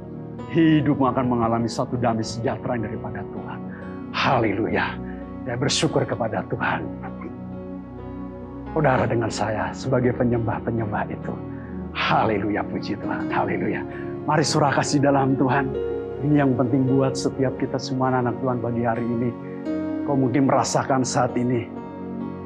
hidupmu 0.52 1.08
akan 1.08 1.26
mengalami 1.40 1.72
satu 1.72 1.96
damai 1.96 2.28
sejahtera 2.28 2.76
yang 2.76 2.92
daripada 2.92 3.24
Tuhan. 3.32 3.60
Haleluya. 4.12 4.88
Saya 5.44 5.60
bersyukur 5.60 6.08
kepada 6.08 6.40
Tuhan 6.48 6.88
saudara 8.74 9.06
dengan 9.06 9.30
saya 9.30 9.70
sebagai 9.70 10.18
penyembah-penyembah 10.18 11.06
itu. 11.14 11.34
Haleluya, 11.94 12.66
puji 12.66 12.98
Tuhan. 12.98 13.30
Haleluya. 13.30 13.86
Mari 14.26 14.42
surah 14.42 14.74
kasih 14.74 14.98
dalam 14.98 15.38
Tuhan. 15.38 15.70
Ini 16.26 16.42
yang 16.42 16.58
penting 16.58 16.90
buat 16.90 17.14
setiap 17.14 17.54
kita 17.62 17.78
semua 17.78 18.10
anak 18.10 18.34
Tuhan 18.42 18.58
bagi 18.66 18.82
hari 18.82 19.06
ini. 19.06 19.30
Kau 20.10 20.18
mungkin 20.18 20.50
merasakan 20.50 21.06
saat 21.06 21.38
ini 21.38 21.70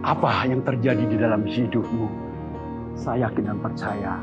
apa 0.04 0.44
yang 0.52 0.68
terjadi 0.68 1.08
di 1.08 1.16
dalam 1.16 1.48
hidupmu. 1.48 2.08
Saya 3.00 3.32
yakin 3.32 3.44
dan 3.48 3.58
percaya 3.64 4.20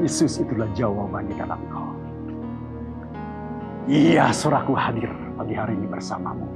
Yesus 0.00 0.40
itulah 0.40 0.72
jawaban 0.72 1.28
di 1.28 1.34
dalam 1.36 1.60
kau. 1.68 1.92
Iya, 3.86 4.32
surahku 4.32 4.72
hadir 4.72 5.12
pagi 5.36 5.52
hari 5.52 5.76
ini 5.76 5.84
bersamamu. 5.84 6.48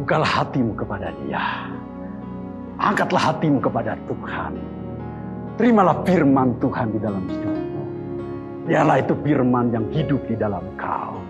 Bukalah 0.00 0.38
hatimu 0.38 0.72
kepada 0.78 1.12
dia. 1.26 1.66
Angkatlah 2.80 3.36
hatimu 3.36 3.60
kepada 3.60 3.92
Tuhan. 4.08 4.56
Terimalah 5.60 6.00
firman 6.08 6.56
Tuhan 6.56 6.96
di 6.96 6.98
dalam 6.98 7.28
hidupmu. 7.28 7.84
Dialah 8.64 9.04
itu 9.04 9.12
firman 9.20 9.68
yang 9.68 9.84
hidup 9.92 10.24
di 10.24 10.32
dalam 10.32 10.64
kau. 10.80 11.20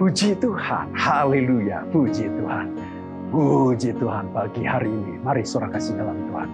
Puji 0.00 0.32
Tuhan, 0.40 0.96
haleluya, 0.96 1.84
puji 1.92 2.24
Tuhan. 2.24 2.72
Puji 3.28 3.92
Tuhan 4.00 4.32
pagi 4.32 4.64
hari 4.64 4.88
ini. 4.88 5.20
Mari 5.20 5.44
surah 5.44 5.68
kasih 5.68 6.00
dalam 6.00 6.16
Tuhan. 6.32 6.48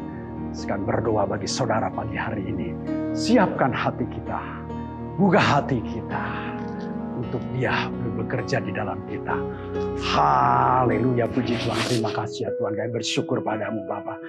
Sekarang 0.50 0.82
berdoa 0.82 1.22
bagi 1.22 1.46
saudara 1.46 1.86
pagi 1.86 2.18
hari 2.18 2.42
ini. 2.50 2.74
Siapkan 3.14 3.70
hati 3.70 4.02
kita. 4.10 4.42
Buka 5.14 5.38
hati 5.38 5.78
kita. 5.78 6.57
Untuk 7.18 7.42
dia 7.58 7.90
bekerja 8.14 8.62
di 8.62 8.70
dalam 8.70 9.02
kita. 9.10 9.34
Haleluya, 9.98 11.26
puji 11.26 11.58
Tuhan. 11.58 11.80
Terima 11.90 12.14
kasih 12.14 12.46
ya 12.46 12.50
Tuhan. 12.54 12.78
Kami 12.78 12.90
bersyukur 12.94 13.42
padamu 13.42 13.82
Bapak. 13.90 14.22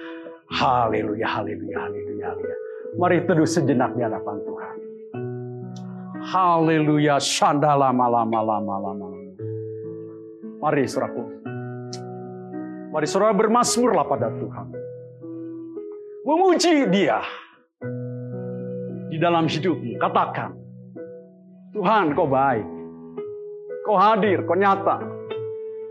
Haleluya, 0.50 1.30
haleluya, 1.30 1.86
haleluya, 1.86 2.26
haleluya. 2.34 2.58
Mari 2.98 3.22
teduh 3.22 3.46
sejenak 3.46 3.94
di 3.94 4.02
hadapan 4.02 4.36
Tuhan. 4.42 4.76
Haleluya, 6.20 7.22
shandala 7.22 7.94
malam 7.94 8.26
malam 8.26 8.62
malam 8.66 8.94
malam. 8.98 9.22
Mari 10.58 10.90
saudaraku. 10.90 11.22
Mari 12.90 13.06
saudara 13.06 13.30
bermasmurlah 13.30 14.02
pada 14.02 14.34
Tuhan. 14.34 14.66
Memuji 16.26 16.90
dia. 16.90 17.22
Di 19.06 19.16
dalam 19.22 19.46
hidupmu. 19.46 19.96
Katakan. 20.02 20.50
Tuhan 21.70 22.18
kau 22.18 22.26
baik. 22.26 22.79
Kau 23.90 23.98
hadir, 23.98 24.46
kau 24.46 24.54
nyata. 24.54 25.02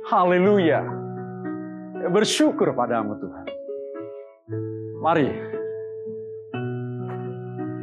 Haleluya. 0.08 0.88
Bersyukur 2.08 2.72
padamu 2.72 3.20
Tuhan. 3.20 3.46
Mari. 5.04 5.28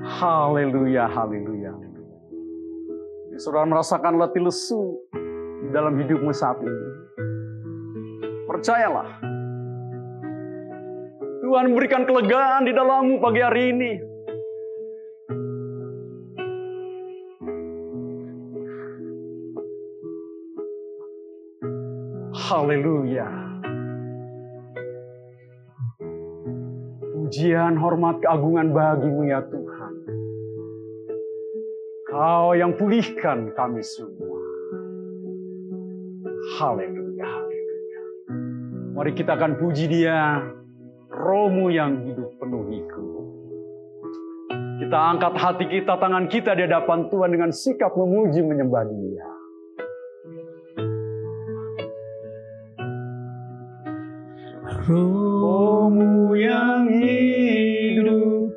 Haleluya, 0.08 1.04
haleluya. 1.04 1.76
Saudara 3.36 3.68
merasakan 3.68 4.16
letih 4.16 4.40
lesu 4.40 5.04
dalam 5.76 6.00
hidupmu 6.00 6.32
saat 6.32 6.64
ini. 6.64 6.88
Percayalah. 8.48 9.20
Tuhan 11.44 11.76
memberikan 11.76 12.08
kelegaan 12.08 12.64
di 12.64 12.72
dalammu 12.72 13.20
pagi 13.20 13.44
hari 13.44 13.68
ini. 13.68 14.15
Haleluya. 22.56 23.28
Pujian, 27.12 27.76
hormat, 27.76 28.16
keagungan 28.24 28.72
bagimu 28.72 29.28
ya 29.28 29.44
Tuhan. 29.44 29.94
Kau 32.08 32.56
yang 32.56 32.72
pulihkan 32.80 33.52
kami 33.52 33.84
semua. 33.84 34.40
Haleluya, 36.56 37.28
haleluya. 37.28 38.02
Mari 38.96 39.12
kita 39.12 39.36
akan 39.36 39.60
puji 39.60 39.92
dia, 39.92 40.40
rohmu 41.12 41.68
yang 41.68 42.08
hidup 42.08 42.40
penuhiku. 42.40 43.20
Kita 44.80 44.96
angkat 44.96 45.36
hati 45.36 45.68
kita, 45.68 46.00
tangan 46.00 46.24
kita 46.32 46.56
di 46.56 46.64
hadapan 46.64 47.12
Tuhan 47.12 47.36
dengan 47.36 47.52
sikap 47.52 47.92
memuji 47.92 48.40
menyembah 48.40 48.88
dia. 48.88 49.35
Rohmu 54.86 56.30
yang 56.38 56.86
hidup 56.86 58.54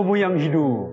Rohmu 0.00 0.16
yang 0.16 0.40
hidup, 0.40 0.89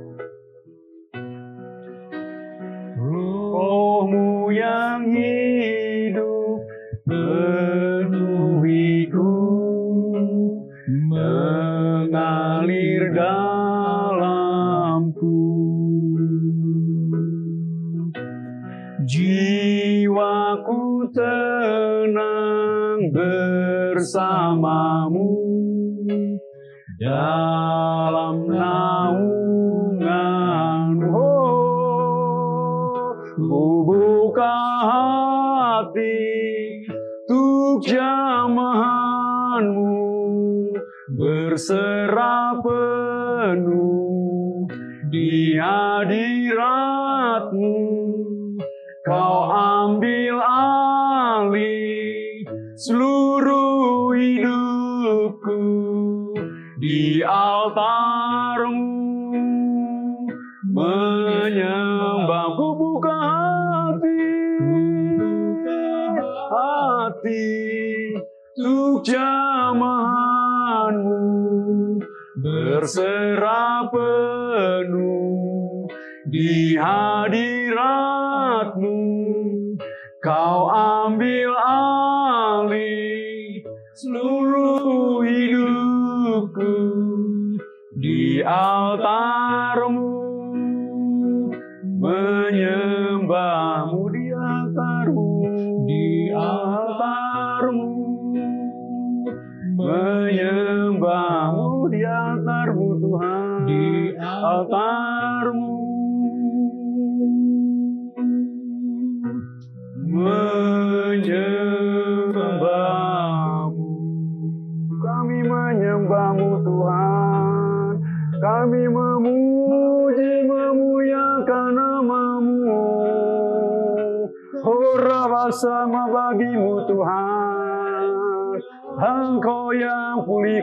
berserah 72.87 73.91
penuh 73.91 75.91
di 76.23 76.79
hadiratmu 76.79 77.67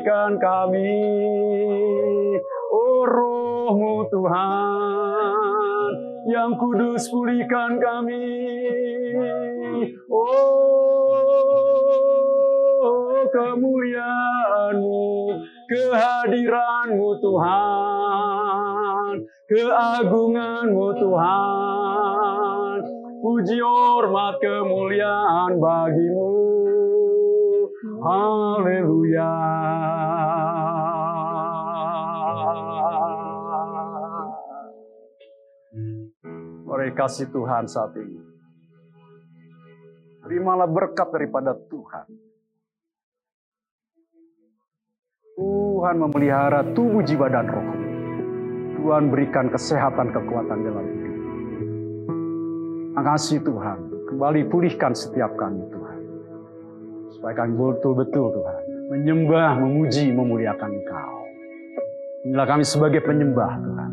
pulihkan 0.05 0.36
kami 0.36 1.00
Oh 2.68 3.09
rohmu 3.09 4.05
Tuhan 4.12 5.90
Yang 6.28 6.52
kudus 6.61 7.09
pulihkan 7.09 7.80
kami. 7.80 8.28
Oh 10.12 10.44
kemuliaanmu 13.32 15.09
Kehadiranmu 15.72 17.09
Tuhan 17.24 19.24
Keagunganmu 19.48 20.86
Tuhan. 21.00 22.76
Puji 23.24 23.57
hormat 23.61 24.36
kemuliaan 24.36 25.57
bagimu 25.57 26.64
Haleluya. 28.05 29.32
Oleh 36.68 36.92
kasih 36.92 37.32
Tuhan 37.32 37.64
saat 37.64 37.96
ini. 37.96 38.20
Terimalah 40.20 40.68
berkat 40.68 41.09
daripada 41.16 41.57
Tuhan. 41.72 42.07
Tuhan 45.40 45.96
memelihara 45.96 46.61
tubuh, 46.76 47.00
jiwa, 47.00 47.32
dan 47.32 47.48
roh. 47.48 47.68
Tuhan 48.84 49.09
berikan 49.09 49.48
kesehatan, 49.48 50.12
kekuatan 50.12 50.59
dalam 50.61 50.84
hidup. 50.92 51.16
Makasih 53.00 53.40
Tuhan, 53.40 53.78
kembali 54.12 54.44
pulihkan 54.52 54.92
setiap 54.92 55.32
kami 55.40 55.64
Tuhan. 55.72 55.84
Supaya 57.25 57.49
betul-betul 57.49 58.37
Tuhan. 58.37 58.61
Menyembah, 58.93 59.57
memuji, 59.57 60.12
memuliakan 60.12 60.68
Engkau. 60.77 61.16
Inilah 62.29 62.45
kami 62.45 62.68
sebagai 62.68 63.01
penyembah 63.01 63.64
Tuhan. 63.64 63.91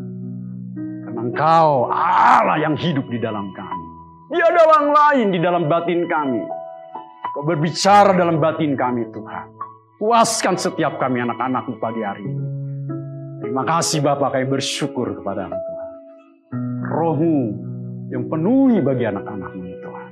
Karena 1.08 1.20
Engkau 1.24 1.88
Allah 1.88 2.60
yang 2.60 2.76
hidup 2.76 3.08
di 3.08 3.16
dalam 3.16 3.48
kami. 3.56 3.86
Tiada 4.36 4.68
orang 4.68 4.88
lain 4.92 5.26
di 5.32 5.40
dalam 5.40 5.64
batin 5.64 6.04
kami. 6.04 6.44
Kau 7.32 7.40
berbicara 7.48 8.12
dalam 8.12 8.36
batin 8.36 8.76
kami 8.76 9.08
Tuhan. 9.08 9.46
Puaskan 9.96 10.60
setiap 10.60 11.00
kami 11.00 11.24
anak-anakmu 11.24 11.80
pagi 11.80 12.04
hari 12.04 12.28
ini. 12.28 12.44
Terima 13.40 13.64
kasih 13.64 14.04
Bapak 14.04 14.36
kami 14.36 14.44
bersyukur 14.44 15.08
kepada 15.16 15.48
Tuhan. 15.48 15.92
Rohmu 16.84 17.40
yang 18.12 18.28
penuhi 18.28 18.84
bagi 18.84 19.08
anak-anakmu 19.08 19.64
Tuhan. 19.80 20.10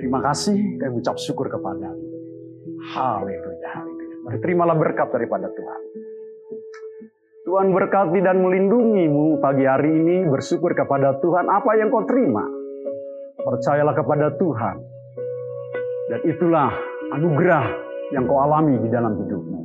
Terima 0.00 0.24
kasih 0.24 0.80
kami 0.80 1.04
ucap 1.04 1.20
syukur 1.20 1.52
kepada 1.52 2.13
Haleluya, 2.92 3.68
haleluya. 3.72 4.16
Mari 4.28 4.38
terimalah 4.44 4.76
berkat 4.76 5.08
daripada 5.08 5.48
Tuhan. 5.48 5.80
Tuhan 7.44 7.72
berkati 7.72 8.20
dan 8.20 8.44
melindungimu 8.44 9.40
pagi 9.40 9.64
hari 9.64 9.88
ini. 9.88 10.28
Bersyukur 10.28 10.76
kepada 10.76 11.16
Tuhan 11.20 11.48
apa 11.48 11.80
yang 11.80 11.88
kau 11.88 12.04
terima. 12.04 12.44
Percayalah 13.40 13.94
kepada 13.96 14.36
Tuhan. 14.36 14.76
Dan 16.12 16.20
itulah 16.28 16.72
anugerah 17.12 17.64
yang 18.12 18.28
kau 18.28 18.40
alami 18.40 18.76
di 18.80 18.88
dalam 18.92 19.16
hidupmu. 19.16 19.60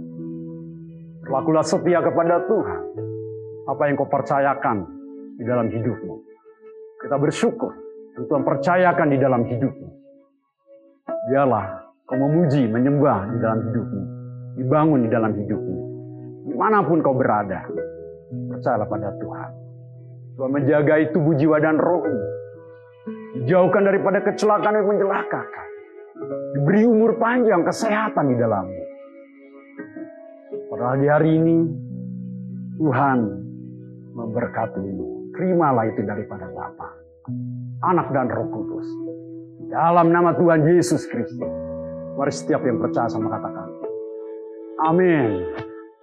Berlakulah 1.27 1.63
setia 1.63 1.99
kepada 1.99 2.47
Tuhan. 2.47 2.81
Apa 3.67 3.83
yang 3.91 3.99
kau 3.99 4.07
percayakan 4.07 4.77
di 5.35 5.43
dalam 5.43 5.67
hidupmu. 5.67 6.15
Kita 7.03 7.15
bersyukur. 7.19 7.71
Dan 8.15 8.27
Tuhan 8.27 8.43
percayakan 8.47 9.07
di 9.11 9.17
dalam 9.19 9.43
hidupmu. 9.43 9.87
Biarlah 11.31 11.88
kau 12.09 12.17
memuji, 12.17 12.65
menyembah 12.65 13.29
di 13.29 13.37
dalam 13.37 13.59
hidupmu. 13.69 14.01
Dibangun 14.57 15.05
di 15.05 15.09
dalam 15.13 15.31
hidupmu. 15.37 15.77
Di 16.49 16.53
mana 16.57 16.81
pun 16.81 17.05
kau 17.05 17.13
berada. 17.13 17.69
Percayalah 18.49 18.89
pada 18.89 19.13
Tuhan. 19.21 19.51
Tuhan 20.33 20.51
menjagai 20.57 21.13
tubuh, 21.13 21.37
jiwa, 21.37 21.61
dan 21.61 21.77
rohmu. 21.77 22.17
Dijauhkan 23.37 23.85
daripada 23.85 24.25
kecelakaan 24.25 24.81
yang 24.81 24.89
mencelakakan. 24.89 25.67
Diberi 26.57 26.81
umur 26.89 27.21
panjang, 27.21 27.61
kesehatan 27.61 28.25
di 28.33 28.35
dalammu. 28.41 28.81
Pada 30.73 30.97
hari 30.97 31.29
ini, 31.37 31.57
Tuhan 32.81 33.19
memberkatimu. 34.17 35.37
Terimalah 35.37 35.85
itu 35.87 36.01
daripada 36.03 36.49
Bapa, 36.51 36.89
Anak 37.85 38.11
dan 38.11 38.27
Roh 38.33 38.49
Kudus. 38.49 38.87
Dalam 39.69 40.09
nama 40.09 40.33
Tuhan 40.35 40.65
Yesus 40.65 41.05
Kristus. 41.05 41.68
Mari 42.19 42.35
setiap 42.35 42.59
yang 42.67 42.83
percaya 42.83 43.07
sama 43.07 43.31
katakan. 43.31 43.67
Amin. 44.83 45.39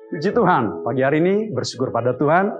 Puji 0.08 0.32
Tuhan. 0.32 0.80
Pagi 0.80 1.04
hari 1.04 1.20
ini 1.20 1.52
bersyukur 1.52 1.92
pada 1.92 2.16
Tuhan. 2.16 2.56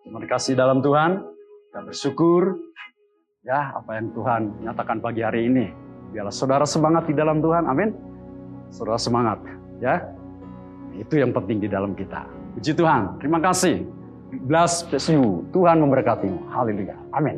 Terima 0.00 0.24
kasih 0.24 0.56
dalam 0.56 0.80
Tuhan. 0.80 1.20
Kita 1.68 1.84
bersyukur. 1.84 2.56
Ya, 3.44 3.76
apa 3.76 4.00
yang 4.00 4.08
Tuhan 4.16 4.64
nyatakan 4.64 5.04
pagi 5.04 5.20
hari 5.20 5.52
ini. 5.52 5.68
Biarlah 6.16 6.32
saudara 6.32 6.64
semangat 6.64 7.04
di 7.04 7.12
dalam 7.12 7.44
Tuhan. 7.44 7.68
Amin. 7.68 7.92
Saudara 8.72 8.96
semangat. 8.96 9.36
Ya. 9.84 10.00
Itu 10.96 11.20
yang 11.20 11.36
penting 11.36 11.60
di 11.60 11.68
dalam 11.68 11.92
kita. 11.92 12.24
Puji 12.56 12.72
Tuhan. 12.72 13.20
Terima 13.20 13.36
kasih. 13.36 13.84
Bless 14.48 14.88
you. 15.12 15.44
Tuhan 15.52 15.76
memberkatimu. 15.76 16.48
Haleluya. 16.56 16.96
Amin. 17.12 17.36